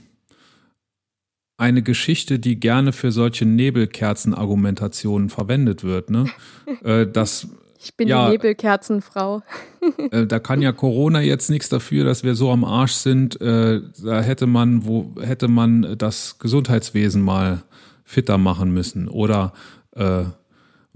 [1.56, 6.10] eine Geschichte, die gerne für solche Nebelkerzenargumentationen verwendet wird.
[6.10, 6.26] Ne?
[6.84, 7.48] äh, das
[7.80, 9.42] ich bin ja, die Nebelkerzenfrau.
[10.10, 13.40] äh, da kann ja Corona jetzt nichts dafür, dass wir so am Arsch sind.
[13.40, 17.62] Äh, da hätte man, wo hätte man das Gesundheitswesen mal
[18.04, 19.08] fitter machen müssen.
[19.08, 19.52] Oder
[19.92, 20.24] äh,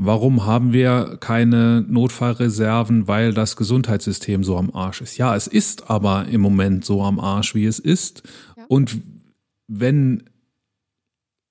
[0.04, 5.18] warum haben wir keine Notfallreserven, weil das Gesundheitssystem so am Arsch ist?
[5.18, 8.22] Ja, es ist aber im Moment so am Arsch, wie es ist.
[8.56, 8.64] Ja.
[8.68, 8.98] Und
[9.68, 10.24] wenn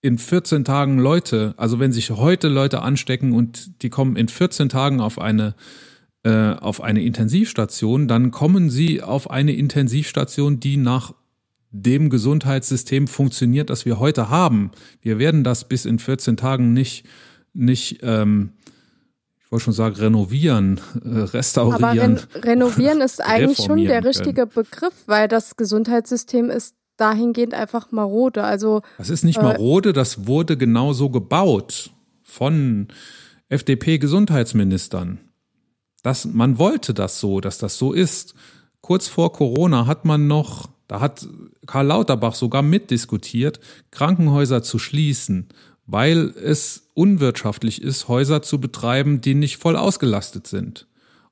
[0.01, 4.69] in 14 Tagen Leute, also wenn sich heute Leute anstecken und die kommen in 14
[4.69, 5.55] Tagen auf eine
[6.23, 11.13] äh, auf eine Intensivstation, dann kommen sie auf eine Intensivstation, die nach
[11.71, 14.71] dem Gesundheitssystem funktioniert, das wir heute haben.
[15.01, 17.05] Wir werden das bis in 14 Tagen nicht
[17.53, 18.53] nicht ähm,
[19.51, 21.83] ich wollte schon sagen, renovieren, äh, restaurieren.
[21.83, 24.51] Aber ren renovieren ist eigentlich schon der richtige können.
[24.55, 28.43] Begriff, weil das Gesundheitssystem ist dahingehend einfach marode.
[28.43, 31.91] Also das ist nicht äh, marode, das wurde genau so gebaut
[32.23, 32.87] von
[33.49, 35.19] FDP-Gesundheitsministern.
[36.01, 38.33] Das, man wollte das so, dass das so ist.
[38.79, 41.27] Kurz vor Corona hat man noch, da hat
[41.67, 43.59] Karl Lauterbach sogar mitdiskutiert,
[43.91, 45.49] Krankenhäuser zu schließen,
[45.85, 50.87] weil es unwirtschaftlich ist, Häuser zu betreiben, die nicht voll ausgelastet sind.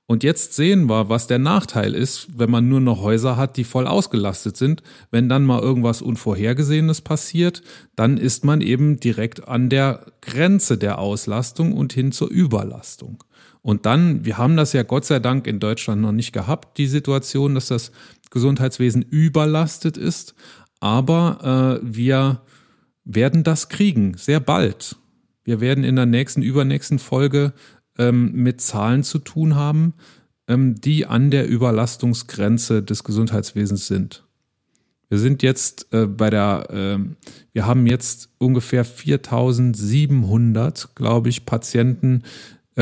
[0.10, 3.64] Und jetzt sehen wir, was der Nachteil ist, wenn man nur noch Häuser hat, die
[3.64, 4.82] voll ausgelastet sind.
[5.12, 7.62] Wenn dann mal irgendwas Unvorhergesehenes passiert,
[7.96, 13.24] dann ist man eben direkt an der Grenze der Auslastung und hin zur Überlastung.
[13.62, 16.88] Und dann, wir haben das ja Gott sei Dank in Deutschland noch nicht gehabt, die
[16.88, 17.92] Situation, dass das
[18.32, 20.34] Gesundheitswesen überlastet ist.
[20.80, 22.42] Aber äh, wir
[23.04, 24.96] werden das kriegen, sehr bald.
[25.50, 27.54] Wir werden in der nächsten, übernächsten Folge
[27.98, 29.96] ähm, mit Zahlen zu tun haben,
[30.48, 34.24] ähm, die an der Überlastungsgrenze des Gesundheitswesens sind.
[35.10, 37.00] Wir sind jetzt äh, bei der, äh,
[37.52, 42.22] wir haben jetzt ungefähr 4700, glaube ich, Patienten,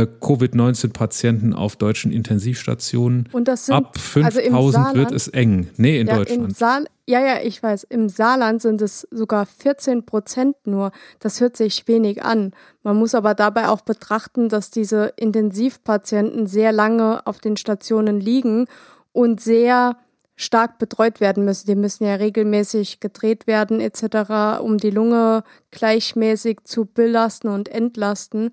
[0.05, 3.27] Covid-19-Patienten auf deutschen Intensivstationen.
[3.31, 5.69] Und das sind, Ab 5000 also wird es eng.
[5.77, 6.55] Nee, in ja, Deutschland.
[6.55, 7.85] Saal, ja, ja, ich weiß.
[7.85, 10.91] Im Saarland sind es sogar 14 Prozent nur.
[11.19, 12.51] Das hört sich wenig an.
[12.83, 18.67] Man muss aber dabei auch betrachten, dass diese Intensivpatienten sehr lange auf den Stationen liegen
[19.13, 19.97] und sehr
[20.37, 21.67] stark betreut werden müssen.
[21.67, 28.51] Die müssen ja regelmäßig gedreht werden etc., um die Lunge gleichmäßig zu belasten und entlasten.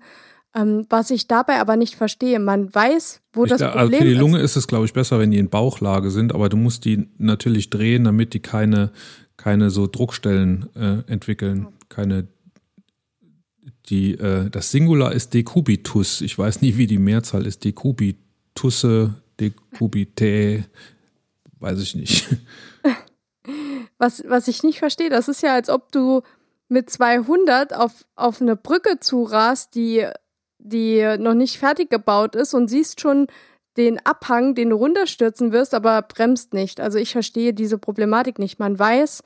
[0.55, 4.03] Ähm, was ich dabei aber nicht verstehe, man weiß, wo ich, das Problem also für
[4.05, 6.55] die Lunge ist, ist es, glaube ich, besser, wenn die in Bauchlage sind, aber du
[6.55, 8.91] musst die natürlich drehen, damit die keine,
[9.35, 12.27] keine so Druckstellen äh, entwickeln, keine
[13.89, 16.21] die, äh, das Singular ist Decubitus.
[16.21, 17.63] Ich weiß nie, wie die Mehrzahl ist.
[17.63, 20.65] Decubitusse, Decubitae,
[21.59, 22.27] weiß ich nicht.
[23.97, 26.21] Was, was ich nicht verstehe, das ist ja, als ob du
[26.67, 30.05] mit 200 auf, auf eine Brücke zurast, die
[30.65, 33.27] die noch nicht fertig gebaut ist und siehst schon
[33.77, 36.79] den Abhang, den du runterstürzen wirst, aber bremst nicht.
[36.79, 38.59] Also ich verstehe diese Problematik nicht.
[38.59, 39.21] Man weiß,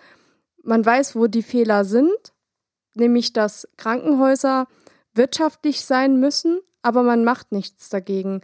[0.64, 2.34] man weiß, wo die Fehler sind,
[2.96, 4.68] nämlich dass Krankenhäuser
[5.14, 8.42] wirtschaftlich sein müssen, aber man macht nichts dagegen.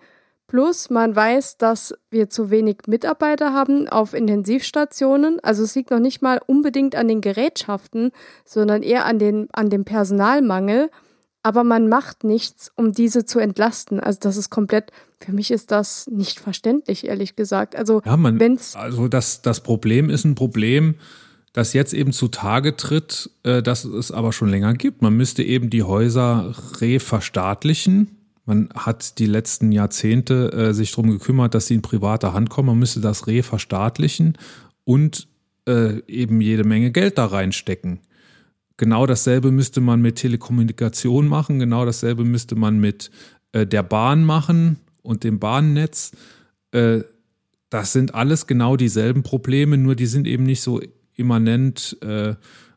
[0.47, 5.39] Plus man weiß, dass wir zu wenig Mitarbeiter haben auf Intensivstationen.
[5.43, 8.11] Also es liegt noch nicht mal unbedingt an den Gerätschaften,
[8.45, 10.91] sondern eher an, den, an dem Personalmangel
[11.45, 13.99] aber man macht nichts, um diese zu entlasten.
[13.99, 17.75] Also das ist komplett, für mich ist das nicht verständlich, ehrlich gesagt.
[17.75, 20.95] Also ja, man, wenn's also das, das Problem ist ein Problem,
[21.53, 25.03] das jetzt eben zutage tritt, äh, dass es aber schon länger gibt.
[25.03, 28.17] Man müsste eben die Häuser reverstaatlichen.
[28.45, 32.69] Man hat die letzten Jahrzehnte äh, sich darum gekümmert, dass sie in private Hand kommen.
[32.69, 34.35] Man müsste das reverstaatlichen
[34.83, 35.27] und
[35.67, 37.99] äh, eben jede Menge Geld da reinstecken.
[38.78, 43.09] Genau dasselbe müsste man mit Telekommunikation machen, genau dasselbe müsste man mit
[43.53, 46.11] äh, der Bahn machen und dem Bahnnetz.
[46.71, 47.01] Äh,
[47.69, 50.82] das sind alles genau dieselben Probleme, nur die sind eben nicht so
[51.15, 52.36] immanent äh,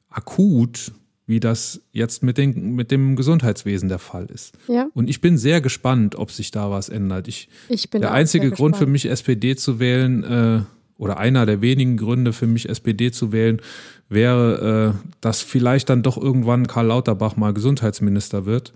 [0.08, 0.92] akut,
[1.26, 4.56] wie das jetzt mit, den, mit dem Gesundheitswesen der Fall ist.
[4.66, 4.88] Ja.
[4.94, 7.28] Und ich bin sehr gespannt, ob sich da was ändert.
[7.28, 10.60] Ich, ich bin der einzige Grund für mich, SPD zu wählen, äh,
[10.98, 13.62] oder einer der wenigen Gründe für mich, SPD zu wählen,
[14.08, 18.74] wäre, äh, dass vielleicht dann doch irgendwann Karl Lauterbach mal Gesundheitsminister wird.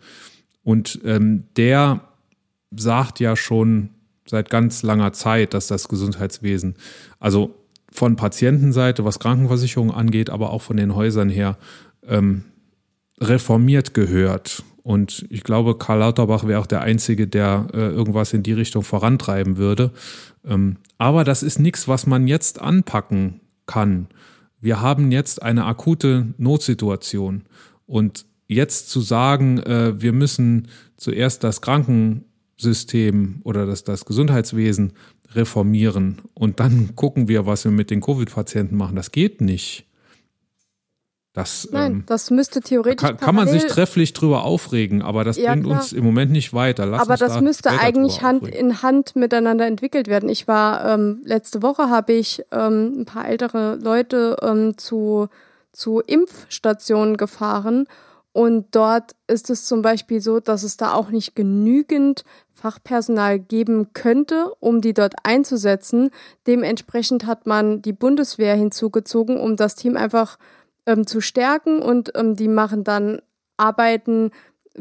[0.63, 2.01] Und ähm, der
[2.75, 3.91] sagt ja schon
[4.27, 6.77] seit ganz langer Zeit, dass das Gesundheitswesen,
[7.19, 7.55] also
[7.91, 11.59] von Patientenseite, was Krankenversicherung angeht, aber auch von den Häusern her,
[12.07, 12.45] ähm,
[13.21, 14.63] reformiert gehört.
[14.83, 18.83] Und ich glaube, Karl Lauterbach wäre auch der Einzige, der äh, irgendwas in die Richtung
[18.83, 19.93] vorantreiben würde.
[20.45, 24.09] Ähm, aber das ist nichts, was man jetzt anpacken kann.
[24.61, 27.43] Wir haben jetzt eine akute Notsituation.
[27.87, 34.93] Und jetzt zu sagen, äh, wir müssen zuerst das Krankensystem oder das, das Gesundheitswesen
[35.35, 39.87] reformieren und dann gucken wir, was wir mit den Covid-Patienten machen, das geht nicht.
[41.35, 43.09] Das, Nein, ähm, das müsste theoretisch.
[43.09, 45.79] Kann, kann man sich trefflich drüber aufregen, aber das ja, bringt klar.
[45.79, 46.85] uns im Moment nicht weiter.
[46.85, 48.61] Lass aber das da müsste eigentlich Hand aufregen.
[48.61, 50.29] in Hand miteinander entwickelt werden.
[50.29, 55.29] Ich war ähm, letzte Woche habe ich ähm, ein paar ältere Leute ähm, zu,
[55.73, 57.87] zu Impfstationen gefahren
[58.33, 63.93] und dort ist es zum Beispiel so, dass es da auch nicht genügend Fachpersonal geben
[63.93, 66.11] könnte, um die dort einzusetzen.
[66.47, 70.39] Dementsprechend hat man die Bundeswehr hinzugezogen, um das Team einfach
[70.87, 73.21] ähm, zu stärken und ähm, die machen dann
[73.57, 74.31] Arbeiten,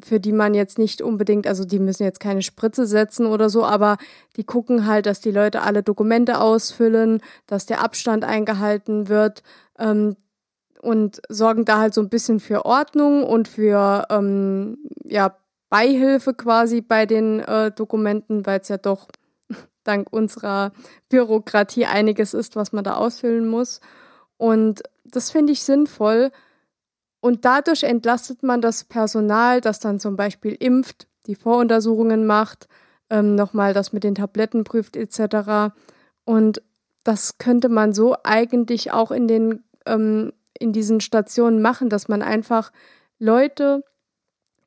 [0.02, 3.66] für die man jetzt nicht unbedingt, also die müssen jetzt keine Spritze setzen oder so,
[3.66, 3.97] aber
[4.38, 9.43] die gucken halt, dass die Leute alle Dokumente ausfüllen, dass der Abstand eingehalten wird
[9.78, 10.16] ähm,
[10.82, 15.36] und sorgen da halt so ein bisschen für Ordnung und für ähm, ja,
[15.70, 19.08] Beihilfe quasi bei den äh, Dokumenten, weil es ja doch
[19.84, 20.72] dank unserer
[21.10, 23.82] Bürokratie einiges ist, was man da ausfüllen muss.
[24.38, 24.82] Und
[25.16, 26.32] das finde ich sinnvoll.
[27.20, 32.68] Und dadurch entlastet man das Personal, das dann zum Beispiel impft, die Voruntersuchungen macht,
[33.09, 35.74] ähm, nochmal das mit den Tabletten prüft etc.
[36.26, 36.64] Und
[37.03, 42.22] das könnte man so eigentlich auch in den ähm, in diesen Stationen machen, dass man
[42.22, 42.72] einfach
[43.20, 43.84] Leute,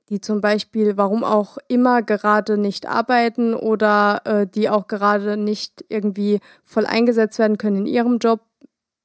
[0.09, 5.85] die zum Beispiel, warum auch immer, gerade nicht arbeiten oder äh, die auch gerade nicht
[5.89, 8.41] irgendwie voll eingesetzt werden können in ihrem Job,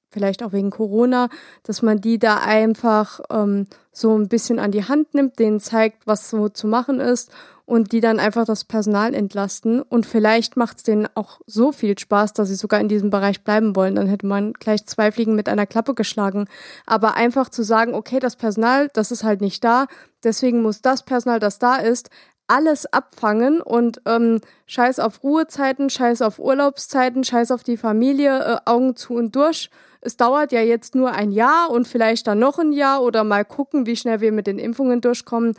[0.09, 1.29] vielleicht auch wegen Corona,
[1.63, 6.07] dass man die da einfach ähm, so ein bisschen an die Hand nimmt, denen zeigt,
[6.07, 7.31] was so zu machen ist
[7.65, 9.81] und die dann einfach das Personal entlasten.
[9.81, 13.43] Und vielleicht macht es denen auch so viel Spaß, dass sie sogar in diesem Bereich
[13.43, 13.93] bleiben wollen.
[13.93, 16.47] Dann hätte man gleich zwei Fliegen mit einer Klappe geschlagen.
[16.87, 19.85] Aber einfach zu sagen, okay, das Personal, das ist halt nicht da,
[20.23, 22.09] deswegen muss das Personal, das da ist,
[22.47, 28.57] alles abfangen und ähm, scheiß auf Ruhezeiten, scheiß auf Urlaubszeiten, scheiß auf die Familie, äh,
[28.65, 29.69] Augen zu und durch
[30.01, 33.45] es dauert ja jetzt nur ein Jahr und vielleicht dann noch ein Jahr oder mal
[33.45, 35.55] gucken, wie schnell wir mit den Impfungen durchkommen.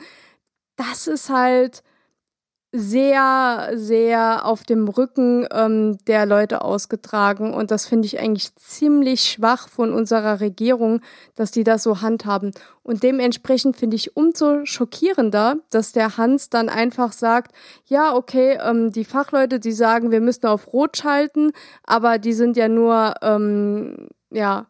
[0.77, 1.83] Das ist halt
[2.73, 7.53] sehr, sehr auf dem Rücken ähm, der Leute ausgetragen.
[7.53, 11.01] Und das finde ich eigentlich ziemlich schwach von unserer Regierung,
[11.35, 12.53] dass die das so handhaben.
[12.85, 17.53] Und dementsprechend finde ich umso schockierender, dass der Hans dann einfach sagt,
[17.87, 21.51] ja, okay, ähm, die Fachleute, die sagen, wir müssen auf Rot schalten,
[21.83, 24.67] aber die sind ja nur ähm, ja,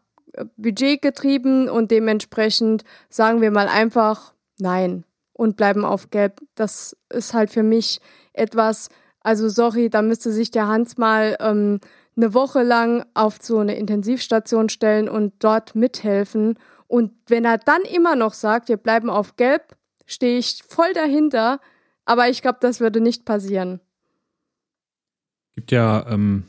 [0.56, 6.40] budgetgetrieben und dementsprechend sagen wir mal einfach nein und bleiben auf gelb.
[6.54, 8.00] Das ist halt für mich
[8.32, 8.88] etwas,
[9.20, 11.80] also sorry, da müsste sich der Hans mal ähm,
[12.16, 16.58] eine Woche lang auf so eine Intensivstation stellen und dort mithelfen.
[16.86, 21.60] Und wenn er dann immer noch sagt, wir bleiben auf gelb, stehe ich voll dahinter.
[22.04, 23.80] Aber ich glaube, das würde nicht passieren.
[25.54, 26.44] Gibt ja ähm,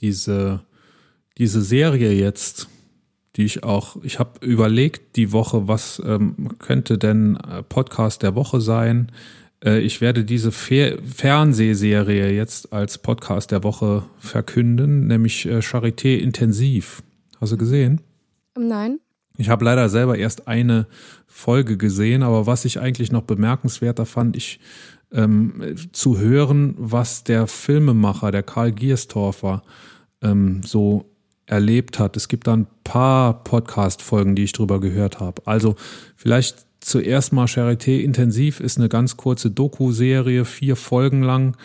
[0.00, 0.64] diese
[1.38, 2.68] diese Serie jetzt,
[3.36, 8.34] die ich auch, ich habe überlegt die Woche, was ähm, könnte denn äh, Podcast der
[8.34, 9.10] Woche sein.
[9.64, 16.16] Äh, ich werde diese Fer Fernsehserie jetzt als Podcast der Woche verkünden, nämlich äh, Charité
[16.16, 17.02] Intensiv.
[17.40, 18.00] Hast du gesehen?
[18.56, 19.00] Nein.
[19.36, 20.86] Ich habe leider selber erst eine
[21.26, 24.60] Folge gesehen, aber was ich eigentlich noch bemerkenswerter fand, ich
[25.10, 29.64] ähm, zu hören, was der Filmemacher, der Karl Gierstorfer,
[30.22, 31.13] ähm, so
[31.46, 32.16] erlebt hat.
[32.16, 35.42] Es gibt da ein paar Podcast-Folgen, die ich drüber gehört habe.
[35.46, 35.76] Also
[36.16, 41.56] vielleicht zuerst mal Charité Intensiv ist eine ganz kurze Doku-Serie, vier Folgen lang.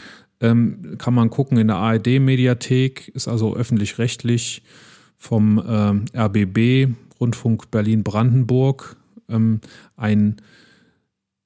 [0.41, 4.63] Ähm, kann man gucken in der ARD-Mediathek, ist also öffentlich-rechtlich
[5.17, 8.95] vom ähm, RBB, Rundfunk Berlin-Brandenburg.
[9.27, 9.59] Ähm,
[9.97, 10.37] ein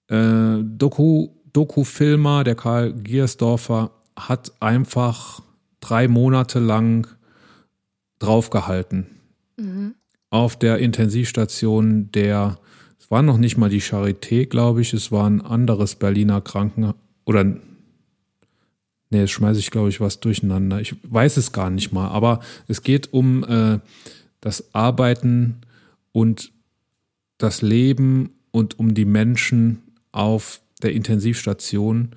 [0.10, 5.42] äh, Doku, Doku-Filmer, der Karl Giersdorfer, hat einfach
[5.82, 7.08] drei Monate lang
[8.24, 9.08] draufgehalten.
[9.58, 9.96] Mhm.
[10.30, 12.58] Auf der Intensivstation der,
[13.00, 16.94] es war noch nicht mal die Charité, glaube ich, es war ein anderes Berliner Kranken
[17.26, 17.60] oder nee,
[19.20, 20.82] jetzt schmeiße ich, glaube ich, was durcheinander.
[20.82, 23.80] Ich weiß es gar nicht mal, aber es geht um äh,
[24.42, 25.62] das Arbeiten
[26.12, 26.52] und
[27.38, 32.12] das Leben und um die Menschen auf der Intensivstation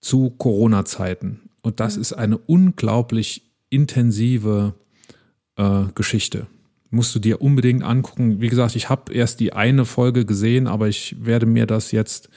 [0.00, 1.40] zu Corona-Zeiten.
[1.62, 2.02] Und das mhm.
[2.02, 3.45] ist eine unglaublich
[3.76, 4.74] intensive
[5.56, 6.46] äh, Geschichte.
[6.90, 8.40] Musst du dir unbedingt angucken.
[8.40, 12.30] Wie gesagt, ich habe erst die eine Folge gesehen, aber ich werde mir das jetzt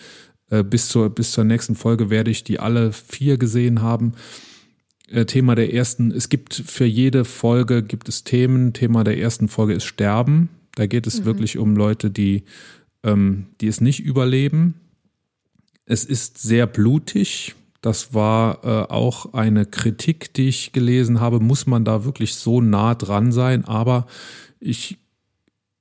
[0.50, 4.14] äh, bis, zur, bis zur nächsten Folge werde ich die alle vier gesehen haben.
[5.08, 8.74] Äh, Thema der ersten, es gibt für jede Folge gibt es Themen.
[8.74, 10.50] Thema der ersten Folge ist Sterben.
[10.76, 11.26] Da geht es mhm.
[11.26, 12.44] wirklich um Leute, die,
[13.04, 14.76] ähm, die es nicht überleben.
[15.86, 17.56] Es ist sehr blutig.
[17.82, 21.40] Das war äh, auch eine Kritik, die ich gelesen habe.
[21.40, 23.66] Muss man da wirklich so nah dran sein?
[23.66, 24.08] Aber
[24.60, 24.98] ich,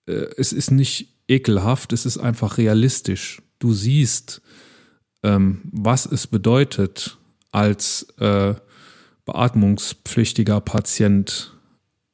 [0.07, 3.43] äh, es ist nicht ekelhaft, es ist einfach realistisch.
[3.59, 4.41] Du siehst,
[5.23, 7.19] ähm, was es bedeutet,
[7.51, 8.55] als äh,
[9.25, 11.58] beatmungspflichtiger Patient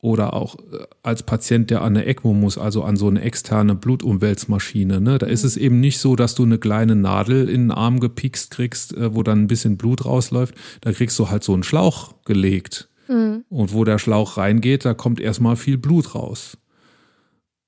[0.05, 3.75] oder auch äh, als Patient, der an eine ECMO muss, also an so eine externe
[3.75, 5.01] Blutumwälzmaschine.
[5.01, 5.17] Ne?
[5.17, 8.51] Da ist es eben nicht so, dass du eine kleine Nadel in den Arm gepikst
[8.51, 10.55] kriegst, äh, wo dann ein bisschen Blut rausläuft.
[10.83, 12.91] Da kriegst du halt so einen Schlauch gelegt.
[13.09, 13.45] Mhm.
[13.49, 16.59] Und wo der Schlauch reingeht, da kommt erstmal viel Blut raus.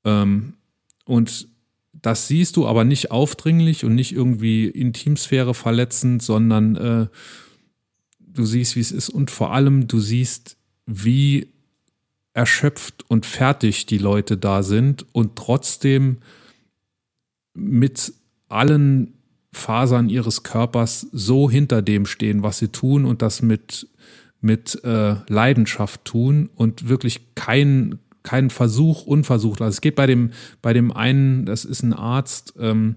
[0.05, 0.53] Ähm,
[1.07, 1.49] und
[1.95, 7.07] das siehst du aber nicht aufdringlich und nicht irgendwie Intimsphäre verletzend, sondern äh,
[8.21, 9.09] du siehst, wie es ist.
[9.09, 11.56] Und vor allem, du siehst, wie
[12.37, 16.19] erschöpft und fertig die Leute da sind und trotzdem
[17.55, 18.13] mit
[18.49, 19.15] allen
[19.53, 23.89] Fasern ihres Körpers so hinter dem stehen, was sie tun und das mit,
[24.43, 29.63] mit äh, Leidenschaft tun und wirklich kein, kein Versuch unversucht.
[29.63, 32.97] Also es geht bei dem, bei dem einen, das ist ein Arzt, ähm,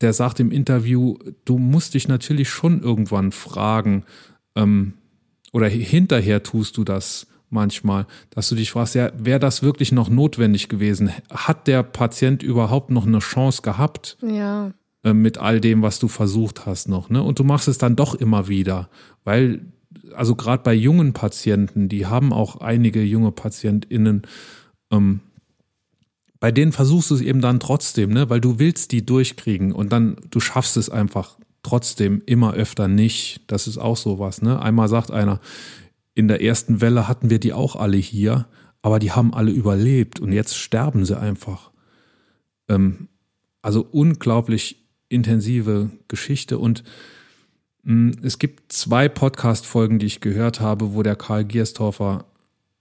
[0.00, 4.04] der sagt im Interview, du musst dich natürlich schon irgendwann fragen,
[4.54, 4.94] ähm,
[5.52, 10.08] oder hinterher tust du das manchmal, dass du dich fragst, ja, wäre das wirklich noch
[10.08, 11.10] notwendig gewesen?
[11.30, 14.16] Hat der Patient überhaupt noch eine Chance gehabt?
[14.22, 14.72] Ja.
[15.02, 17.22] Äh, mit all dem, was du versucht hast noch, ne?
[17.22, 18.90] Und du machst es dann doch immer wieder,
[19.24, 19.62] weil,
[20.14, 24.22] also gerade bei jungen Patienten, die haben auch einige junge PatientInnen,
[24.90, 25.20] ähm,
[26.38, 28.28] bei denen versuchst du es eben dann trotzdem, ne?
[28.28, 33.42] Weil du willst die durchkriegen und dann, du schaffst es einfach trotzdem immer öfter nicht.
[33.46, 34.60] Das ist auch sowas, ne?
[34.60, 35.40] Einmal sagt einer,
[36.20, 38.46] in der ersten Welle hatten wir die auch alle hier,
[38.82, 41.70] aber die haben alle überlebt und jetzt sterben sie einfach.
[42.68, 43.08] Ähm,
[43.62, 46.84] also unglaublich intensive Geschichte und
[47.84, 52.26] mh, mm, es gibt zwei Podcast-Folgen, die ich gehört habe, wo der Karl Gierstorfer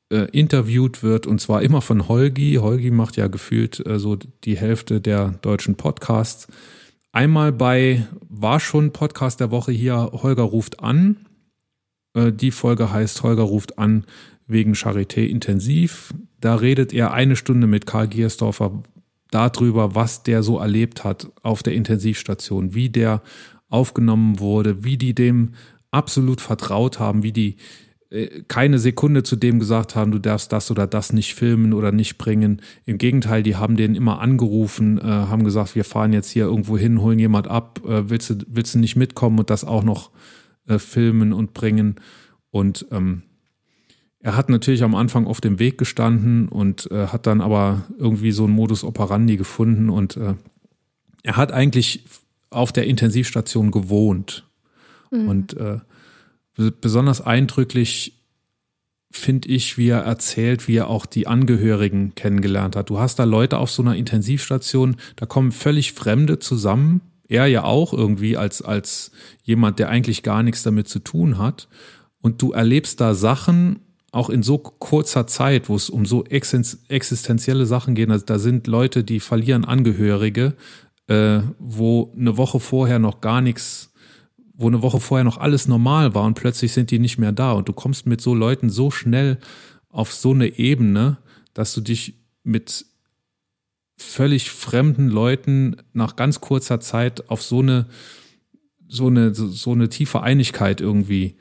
[0.09, 2.55] äh, interviewt wird und zwar immer von Holgi.
[2.55, 6.47] Holgi macht ja gefühlt äh, so die Hälfte der deutschen Podcasts.
[7.13, 11.28] Einmal bei war schon Podcast der Woche hier, Holger ruft an.
[12.19, 14.05] Äh, die Folge heißt Holger ruft an
[14.47, 16.13] wegen Charité intensiv.
[16.41, 18.83] Da redet er eine Stunde mit Karl Giersdorfer
[19.31, 23.21] darüber, was der so erlebt hat auf der Intensivstation, wie der
[23.69, 25.53] aufgenommen wurde, wie die dem
[25.91, 27.57] absolut vertraut haben, wie die
[28.09, 31.91] äh, keine Sekunde zu dem gesagt haben, du darfst das oder das nicht filmen oder
[31.91, 32.61] nicht bringen.
[32.85, 36.77] Im Gegenteil, die haben den immer angerufen, äh, haben gesagt, wir fahren jetzt hier irgendwo
[36.77, 40.09] hin, holen jemand ab, äh, willst, du, willst du nicht mitkommen und das auch noch
[40.69, 41.95] äh, filmen und bringen.
[42.51, 43.23] Und ähm,
[44.19, 48.31] er hat natürlich am Anfang auf dem Weg gestanden und äh, hat dann aber irgendwie
[48.31, 50.35] so einen Modus operandi gefunden und äh,
[51.23, 52.05] er hat eigentlich
[52.49, 54.47] auf der Intensivstation gewohnt.
[55.11, 55.27] Mhm.
[55.27, 55.79] Und äh,
[56.81, 58.13] besonders eindrücklich
[59.11, 62.89] finde ich, wie er erzählt, wie er auch die Angehörigen kennengelernt hat.
[62.89, 67.63] Du hast da Leute auf so einer Intensivstation, da kommen völlig Fremde zusammen er ja
[67.63, 69.11] auch irgendwie als, als
[69.43, 71.69] jemand, der eigentlich gar nichts damit zu tun hat.
[72.21, 73.79] Und du erlebst da Sachen,
[74.11, 78.09] auch in so kurzer Zeit, wo es um so existenzielle Sachen geht.
[78.09, 80.55] Also da sind Leute, die verlieren Angehörige,
[81.07, 83.93] äh, wo eine Woche vorher noch gar nichts,
[84.55, 87.51] wo eine Woche vorher noch alles normal war und plötzlich sind die nicht mehr da.
[87.51, 89.37] Und du kommst mit so Leuten so schnell
[89.89, 91.19] auf so eine Ebene,
[91.53, 92.85] dass du dich mit
[94.01, 97.87] völlig fremden Leuten nach ganz kurzer Zeit auf so eine,
[98.87, 101.35] so eine, so eine tiefe Einigkeit irgendwie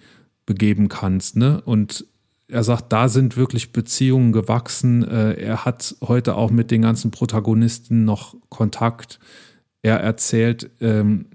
[0.44, 1.60] begeben kannst, ne?
[1.64, 2.06] Und
[2.48, 5.06] er sagt, da sind wirklich Beziehungen gewachsen.
[5.06, 9.20] Äh, er hat heute auch mit den ganzen Protagonisten noch Kontakt.
[9.82, 11.26] Er erzählt, ähm,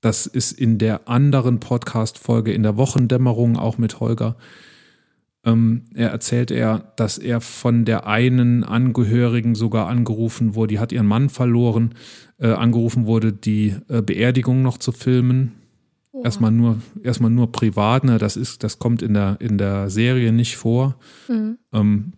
[0.00, 4.36] das ist in der anderen Podcast-Folge in der Wochendämmerung auch mit Holger
[5.46, 10.92] ähm, er erzählt er, dass er von der einen Angehörigen sogar angerufen wurde, die hat
[10.92, 11.94] ihren Mann verloren,
[12.38, 15.52] äh, angerufen wurde, die äh, Beerdigung noch zu filmen.
[16.12, 16.24] Ja.
[16.24, 18.18] Erstmal nur, erstmal nur privat, ne?
[18.18, 20.96] das ist, das kommt in der, in der Serie nicht vor.
[21.28, 21.58] Mhm.
[21.72, 22.12] Ähm,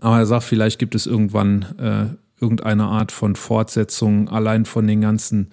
[0.00, 5.00] aber er sagt, vielleicht gibt es irgendwann äh, irgendeine Art von Fortsetzung, allein von den
[5.00, 5.50] ganzen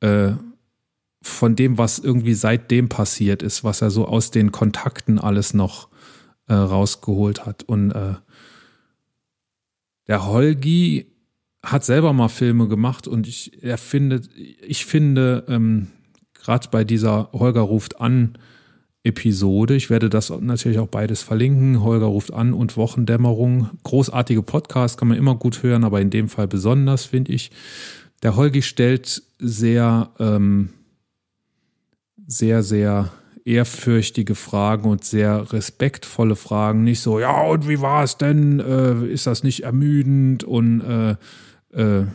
[0.00, 0.32] äh,
[1.22, 5.88] von dem, was irgendwie seitdem passiert ist, was er so aus den Kontakten alles noch
[6.48, 7.62] äh, rausgeholt hat.
[7.62, 8.14] Und äh,
[10.06, 11.06] der Holgi
[11.62, 15.88] hat selber mal Filme gemacht und ich, er findet, ich finde, ähm,
[16.34, 18.36] gerade bei dieser Holger ruft an
[19.02, 24.98] Episode, ich werde das natürlich auch beides verlinken, Holger ruft an und Wochendämmerung, großartige Podcast,
[24.98, 27.50] kann man immer gut hören, aber in dem Fall besonders, finde ich.
[28.22, 30.70] Der Holgi stellt sehr, ähm,
[32.26, 33.12] sehr, sehr
[33.44, 36.82] ehrfürchtige Fragen und sehr respektvolle Fragen.
[36.82, 38.58] Nicht so, ja, und wie war es denn?
[38.58, 40.44] Äh, ist das nicht ermüdend?
[40.44, 41.16] Und äh,
[41.72, 42.06] äh,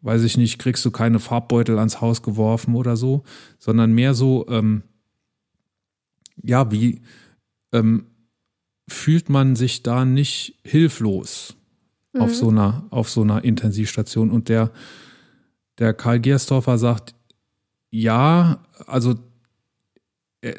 [0.00, 3.22] weiß ich nicht, kriegst du keine Farbbeutel ans Haus geworfen oder so,
[3.58, 4.82] sondern mehr so, ähm,
[6.42, 7.00] ja, wie
[7.72, 8.06] ähm,
[8.88, 11.56] fühlt man sich da nicht hilflos
[12.12, 12.22] mhm.
[12.22, 14.32] auf so einer, auf so einer Intensivstation?
[14.32, 14.72] Und der,
[15.78, 17.14] der Karl Gerstorfer sagt,
[17.90, 19.14] ja, also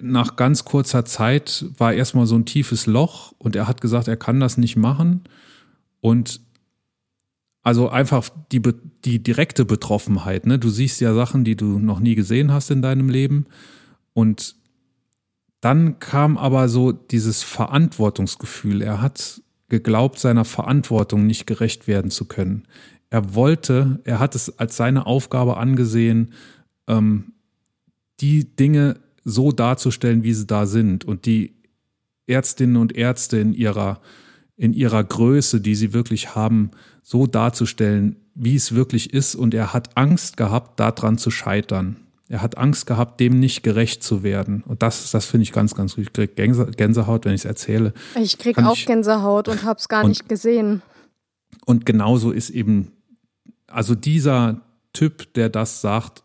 [0.02, 4.18] nach ganz kurzer Zeit war erstmal so ein tiefes Loch und er hat gesagt, er
[4.18, 5.24] kann das nicht machen.
[6.00, 6.42] Und
[7.64, 8.62] also einfach die,
[9.06, 10.60] die direkte Betroffenheit, ne?
[10.60, 13.46] Du siehst ja Sachen, die du noch nie gesehen hast in deinem Leben.
[14.14, 14.56] Und
[15.62, 18.82] dann kam aber so dieses Verantwortungsgefühl.
[18.82, 22.68] Er hat geglaubt, seiner Verantwortung nicht gerecht werden zu können.
[23.10, 26.34] Er wollte, er hat es als seine Aufgabe angesehen,
[26.88, 27.34] ähm,
[28.20, 31.54] die Dinge so darzustellen, wie sie da sind und die
[32.28, 34.00] Ärztinnen und Ärzte in ihrer,
[34.56, 36.72] in ihrer Größe, die sie wirklich haben,
[37.02, 39.36] so darzustellen, wie es wirklich ist.
[39.36, 41.98] Und er hat Angst gehabt, daran zu scheitern.
[42.30, 44.64] Er hat Angst gehabt, dem nicht gerecht zu werden.
[44.66, 46.06] Und das, das finde ich ganz, ganz gut.
[46.06, 47.94] Ich kriege Gänsehaut, wenn ich es erzähle.
[48.20, 50.82] Ich kriege auch ich, Gänsehaut und habe es gar und, nicht gesehen.
[51.66, 52.92] Und genauso ist eben,
[53.68, 54.62] also dieser
[54.94, 56.24] Typ, der das sagt,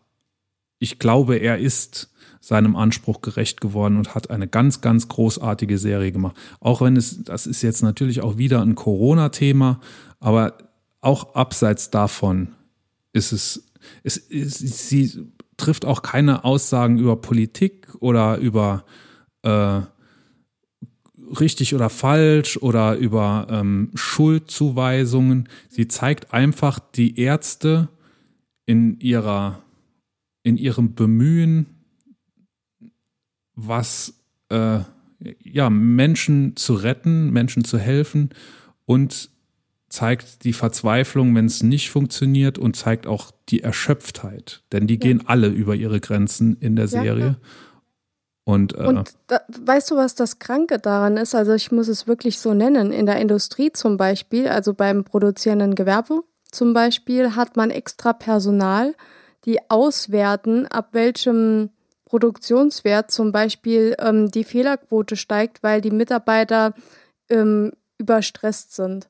[0.79, 2.09] ich glaube, er ist
[2.39, 6.35] seinem Anspruch gerecht geworden und hat eine ganz, ganz großartige Serie gemacht.
[6.59, 9.79] Auch wenn es, das ist jetzt natürlich auch wieder ein Corona-Thema,
[10.19, 10.57] aber
[11.01, 12.49] auch abseits davon
[13.13, 13.65] ist es,
[14.03, 18.85] es, es, sie trifft auch keine Aussagen über Politik oder über
[19.43, 19.81] äh,
[21.39, 25.49] richtig oder falsch oder über ähm, Schuldzuweisungen.
[25.67, 27.89] Sie zeigt einfach die Ärzte
[28.65, 29.61] in ihrer
[30.43, 31.78] in ihrem Bemühen
[33.67, 34.13] was
[34.49, 34.79] äh,
[35.43, 38.29] ja, Menschen zu retten, Menschen zu helfen
[38.85, 39.29] und
[39.89, 44.63] zeigt die Verzweiflung, wenn es nicht funktioniert und zeigt auch die Erschöpftheit.
[44.71, 44.99] Denn die ja.
[44.99, 47.25] gehen alle über ihre Grenzen in der Serie.
[47.25, 47.35] Ja,
[48.45, 51.35] und, äh, und da, weißt du, was das Kranke daran ist?
[51.35, 52.91] Also ich muss es wirklich so nennen.
[52.91, 58.95] In der Industrie zum Beispiel, also beim produzierenden Gewerbe zum Beispiel, hat man extra Personal,
[59.45, 61.69] die auswerten, ab welchem
[62.09, 66.73] Produktionswert zum Beispiel ähm, die Fehlerquote steigt, weil die Mitarbeiter
[67.29, 69.09] ähm, überstresst sind.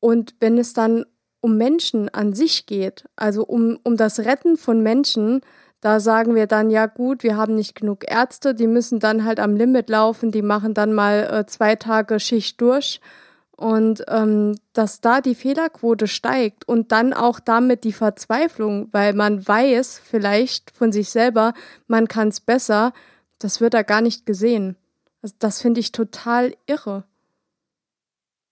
[0.00, 1.04] Und wenn es dann
[1.40, 5.42] um Menschen an sich geht, also um, um das Retten von Menschen,
[5.80, 9.38] da sagen wir dann, ja gut, wir haben nicht genug Ärzte, die müssen dann halt
[9.38, 13.00] am Limit laufen, die machen dann mal äh, zwei Tage Schicht durch
[13.58, 19.46] und ähm, dass da die Fehlerquote steigt und dann auch damit die Verzweiflung, weil man
[19.46, 21.54] weiß vielleicht von sich selber,
[21.88, 22.92] man kann es besser,
[23.40, 24.76] das wird da gar nicht gesehen.
[25.22, 27.02] Also das finde ich total irre.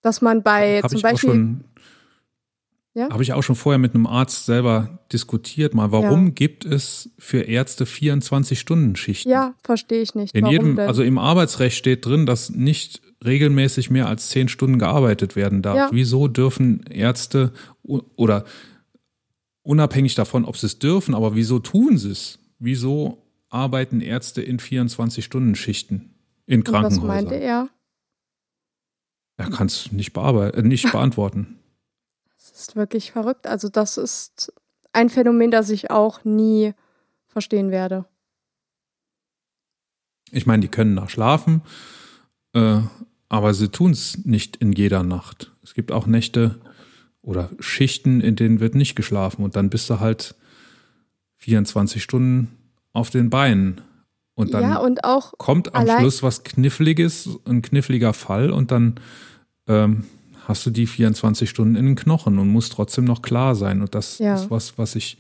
[0.03, 1.31] Dass man bei Hab zum Beispiel.
[1.31, 1.65] Schon,
[2.95, 3.09] ja?
[3.09, 6.33] Habe ich auch schon vorher mit einem Arzt selber diskutiert, mal, warum ja.
[6.33, 9.31] gibt es für Ärzte 24-Stunden-Schichten?
[9.31, 10.35] Ja, verstehe ich nicht.
[10.35, 10.89] In warum jedem, denn?
[10.89, 15.77] also im Arbeitsrecht steht drin, dass nicht regelmäßig mehr als zehn Stunden gearbeitet werden darf.
[15.77, 15.89] Ja.
[15.93, 17.53] Wieso dürfen Ärzte
[17.83, 18.45] oder
[19.63, 22.39] unabhängig davon, ob sie es dürfen, aber wieso tun sie es?
[22.59, 26.15] Wieso arbeiten Ärzte in 24-Stunden-Schichten
[26.47, 27.03] in Krankenhäusern?
[27.03, 27.69] Und was meinte er?
[29.39, 31.59] Er kann es nicht, äh, nicht beantworten.
[32.39, 33.47] Das ist wirklich verrückt.
[33.47, 34.53] Also das ist
[34.93, 36.73] ein Phänomen, das ich auch nie
[37.27, 38.07] verstehen werde.
[40.31, 41.63] Ich meine, die können da schlafen,
[42.57, 42.81] äh,
[43.29, 45.53] aber sie tun es nicht in jeder Nacht.
[45.63, 46.59] Es gibt auch Nächte
[47.21, 50.35] oder Schichten, in denen wird nicht geschlafen und dann bist du halt
[51.37, 52.57] 24 Stunden
[52.93, 53.83] auf den Beinen.
[54.35, 55.01] Und dann ja, und
[55.39, 58.95] kommt am Schluss was Kniffliges, ein kniffliger Fall und dann
[59.67, 60.05] ähm,
[60.47, 63.81] hast du die 24 Stunden in den Knochen und musst trotzdem noch klar sein.
[63.81, 64.35] Und das ja.
[64.35, 65.19] ist was, was ich.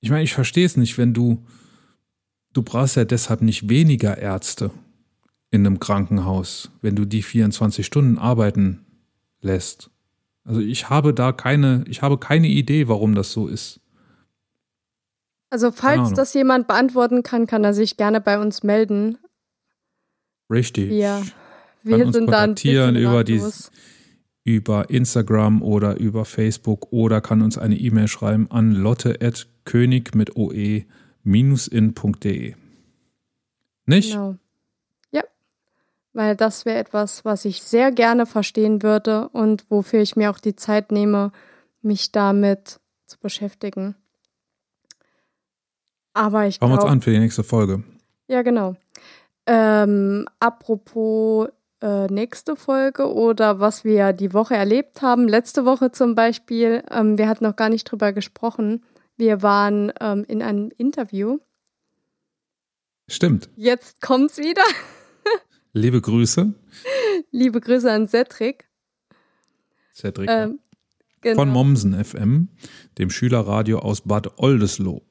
[0.00, 1.44] Ich meine, ich verstehe es nicht, wenn du.
[2.52, 4.72] Du brauchst ja deshalb nicht weniger Ärzte
[5.50, 8.84] in einem Krankenhaus, wenn du die 24 Stunden arbeiten
[9.40, 9.90] lässt.
[10.44, 13.80] Also ich habe da keine, ich habe keine Idee, warum das so ist.
[15.50, 19.18] Also falls das jemand beantworten kann, kann er sich gerne bei uns melden.
[20.48, 20.92] Richtig.
[20.92, 21.22] Ja.
[21.82, 22.54] Wir uns sind dann
[22.96, 23.42] über die
[24.44, 30.84] über Instagram oder über Facebook oder kann uns eine E-Mail schreiben an lotte@könig mit oe
[31.24, 32.54] in.de.
[33.86, 34.12] Nicht?
[34.12, 34.36] Genau.
[36.12, 40.38] Weil das wäre etwas, was ich sehr gerne verstehen würde und wofür ich mir auch
[40.38, 41.30] die Zeit nehme,
[41.82, 43.94] mich damit zu beschäftigen.
[46.12, 47.84] Aber ich Schauen wir uns an für die nächste Folge.
[48.26, 48.74] Ja, genau.
[49.46, 51.48] Ähm, apropos
[51.80, 55.28] äh, nächste Folge oder was wir die Woche erlebt haben.
[55.28, 58.84] Letzte Woche zum Beispiel, ähm, wir hatten noch gar nicht drüber gesprochen.
[59.16, 61.38] Wir waren ähm, in einem Interview.
[63.08, 63.48] Stimmt.
[63.56, 64.62] Jetzt kommt's wieder.
[65.72, 66.52] Liebe Grüße.
[67.30, 68.68] Liebe Grüße an Cedric.
[69.94, 70.28] Cedric.
[70.28, 70.58] Ähm,
[71.20, 71.36] genau.
[71.36, 72.48] Von Mommsen FM,
[72.98, 75.02] dem Schülerradio aus Bad Oldesloe.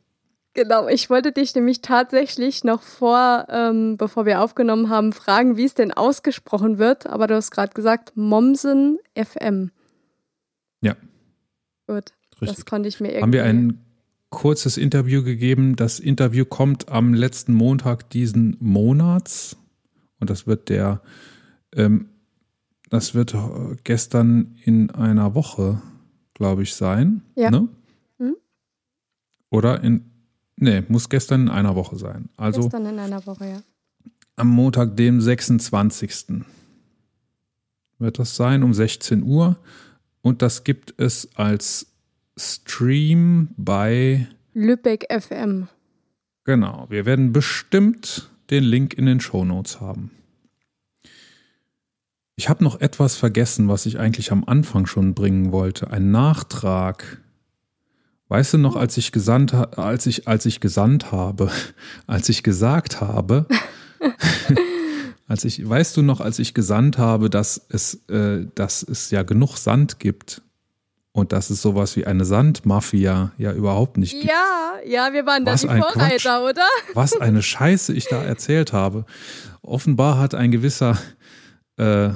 [0.53, 5.63] Genau, ich wollte dich nämlich tatsächlich noch vor, ähm, bevor wir aufgenommen haben, fragen, wie
[5.63, 7.07] es denn ausgesprochen wird.
[7.07, 9.71] Aber du hast gerade gesagt, Mommsen FM.
[10.81, 10.95] Ja.
[11.87, 12.57] Gut, Richtig.
[12.57, 13.21] das konnte ich mir irgendwie.
[13.21, 13.85] Haben wir ein
[14.29, 15.75] kurzes Interview gegeben.
[15.75, 19.55] Das Interview kommt am letzten Montag diesen Monats.
[20.19, 21.01] Und das wird der,
[21.73, 22.09] ähm,
[22.89, 23.35] das wird
[23.83, 25.81] gestern in einer Woche,
[26.33, 27.21] glaube ich, sein.
[27.35, 27.51] Ja.
[27.51, 27.69] Ne?
[28.17, 28.35] Hm?
[29.49, 30.09] Oder in,
[30.61, 32.27] Nee, muss gestern in einer Woche sein.
[32.35, 33.61] Also gestern in einer Woche, ja.
[34.35, 36.43] Am Montag, dem 26.
[37.97, 39.57] wird das sein, um 16 Uhr.
[40.21, 41.87] Und das gibt es als
[42.37, 45.69] Stream bei Lübeck FM.
[46.43, 50.11] Genau, wir werden bestimmt den Link in den Show Notes haben.
[52.35, 55.91] Ich habe noch etwas vergessen, was ich eigentlich am Anfang schon bringen wollte.
[55.91, 57.19] Ein Nachtrag
[58.29, 61.49] Weißt du noch, als ich gesandt, als ich, als ich gesandt habe,
[62.07, 63.47] als ich gesagt habe,
[65.27, 69.23] als ich, weißt du noch, als ich gesandt habe, dass es, äh, dass es ja
[69.23, 70.43] genug Sand gibt
[71.11, 74.25] und dass es sowas wie eine Sandmafia ja überhaupt nicht gibt.
[74.25, 76.67] Ja, ja, wir waren da die Vorreiter, Quatsch, oder?
[76.93, 79.05] Was eine Scheiße ich da erzählt habe.
[79.61, 80.97] Offenbar hat ein gewisser
[81.77, 82.09] äh,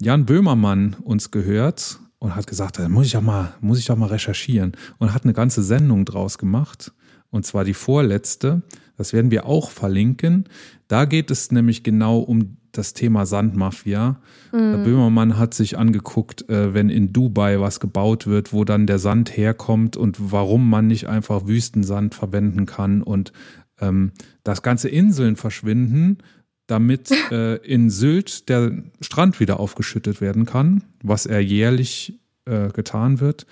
[0.00, 3.96] Jan Böhmermann uns gehört und hat gesagt, da muss ich doch mal, muss ich doch
[3.96, 6.92] mal recherchieren und hat eine ganze Sendung draus gemacht
[7.30, 8.62] und zwar die vorletzte.
[8.96, 10.48] Das werden wir auch verlinken.
[10.88, 14.20] Da geht es nämlich genau um das Thema Sandmafia.
[14.52, 14.72] Mhm.
[14.72, 18.98] Der Böhmermann hat sich angeguckt, äh, wenn in Dubai was gebaut wird, wo dann der
[18.98, 23.32] Sand herkommt und warum man nicht einfach Wüstensand verwenden kann und
[23.80, 24.12] ähm,
[24.44, 26.18] dass ganze Inseln verschwinden,
[26.66, 33.20] damit äh, in Sylt der Strand wieder aufgeschüttet werden kann, was er jährlich äh, getan
[33.20, 33.46] wird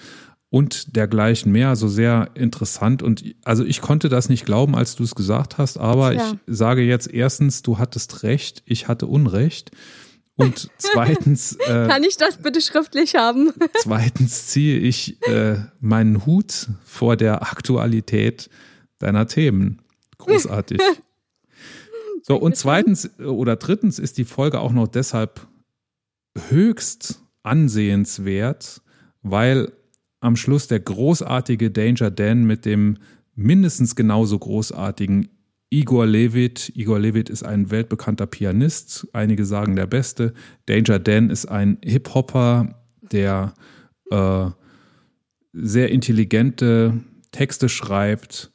[0.50, 1.68] und dergleichen mehr.
[1.68, 3.02] Also sehr interessant.
[3.02, 6.32] Und also ich konnte das nicht glauben, als du es gesagt hast, aber ja.
[6.46, 9.70] ich sage jetzt erstens, du hattest recht, ich hatte Unrecht.
[10.36, 11.56] Und zweitens.
[11.56, 13.52] Äh, Kann ich das bitte schriftlich haben?
[13.82, 18.48] zweitens ziehe ich äh, meinen Hut vor der Aktualität
[18.98, 19.82] deiner Themen.
[20.18, 20.80] Großartig.
[22.20, 25.46] So, und zweitens oder drittens ist die Folge auch noch deshalb
[26.50, 28.82] höchst ansehenswert,
[29.22, 29.72] weil
[30.20, 32.98] am Schluss der großartige Danger Dan mit dem
[33.34, 35.28] mindestens genauso großartigen
[35.70, 36.72] Igor Levit.
[36.74, 40.32] Igor Levit ist ein weltbekannter Pianist, einige sagen der beste.
[40.66, 42.74] Danger Dan ist ein Hip-Hopper,
[43.12, 43.54] der
[44.10, 44.46] äh,
[45.52, 46.94] sehr intelligente
[47.30, 48.50] Texte schreibt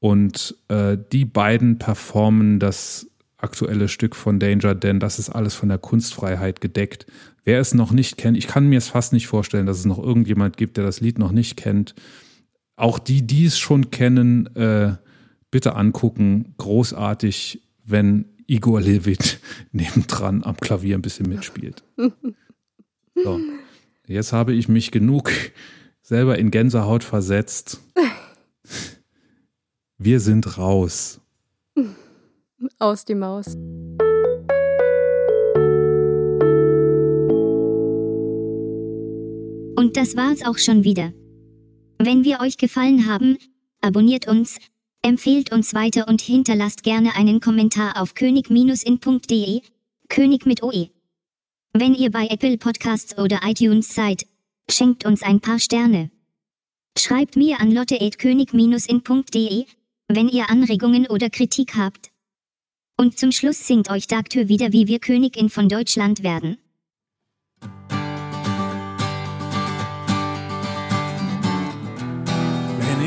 [0.00, 5.68] und äh, die beiden performen das aktuelle Stück von Danger, denn das ist alles von
[5.68, 7.06] der Kunstfreiheit gedeckt.
[7.48, 9.98] Wer es noch nicht kennt, ich kann mir es fast nicht vorstellen, dass es noch
[9.98, 11.94] irgendjemand gibt, der das Lied noch nicht kennt.
[12.76, 14.98] Auch die, die es schon kennen, äh,
[15.50, 16.52] bitte angucken.
[16.58, 19.40] Großartig, wenn Igor Levit
[19.72, 21.82] nebendran am Klavier ein bisschen mitspielt.
[23.14, 23.40] So.
[24.06, 25.32] Jetzt habe ich mich genug
[26.02, 27.80] selber in Gänsehaut versetzt.
[29.98, 31.20] Wir sind raus.
[32.78, 33.56] Aus die Maus.
[39.78, 41.12] Und das war's auch schon wieder.
[41.98, 43.38] Wenn wir euch gefallen haben,
[43.80, 44.58] abonniert uns,
[45.02, 49.60] empfehlt uns weiter und hinterlasst gerne einen Kommentar auf könig-in.de,
[50.08, 50.90] König mit OE.
[51.72, 54.26] Wenn ihr bei Apple Podcasts oder iTunes seid,
[54.68, 56.10] schenkt uns ein paar Sterne.
[56.98, 59.64] Schreibt mir an lotte.könig-in.de,
[60.08, 62.10] wenn ihr Anregungen oder Kritik habt.
[62.96, 66.58] Und zum Schluss singt euch Dagtür wieder, wie wir Königin von Deutschland werden.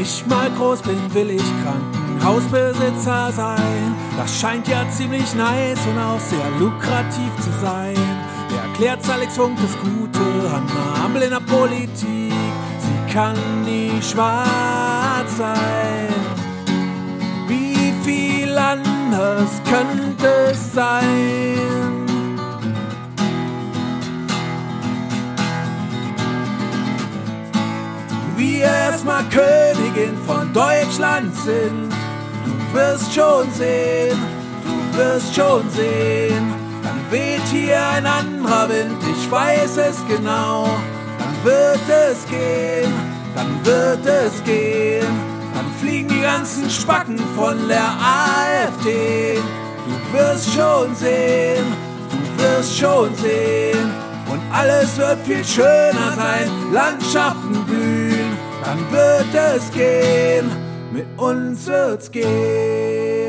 [0.01, 3.95] Ich mal groß bin, will ich Krankenhaus Hausbesitzer sein.
[4.17, 7.95] Das scheint ja ziemlich nice und auch sehr lukrativ zu sein.
[8.49, 10.67] Wer erklärt Alex Funk das Gute an
[11.03, 12.33] Ampel in der Politik?
[12.79, 16.13] Sie kann nie schwarz sein.
[17.47, 21.80] Wie viel anders könnte es sein?
[28.41, 31.91] Wir erstmal Königin von Deutschland sind.
[32.45, 34.17] Du wirst schon sehen,
[34.63, 36.53] du wirst schon sehen.
[36.83, 40.69] Dann weht hier ein anderer Wind, ich weiß es genau.
[41.19, 42.91] Dann wird es gehen,
[43.35, 45.05] dann wird es gehen.
[45.53, 49.39] Dann fliegen die ganzen Spacken von der AfD.
[49.85, 51.65] Du wirst schon sehen,
[52.09, 53.91] du wirst schon sehen.
[54.31, 58.00] Und alles wird viel schöner sein, Landschaften blühen,
[58.71, 60.49] dann wird es gehen,
[60.93, 63.20] mit uns wird's gehen.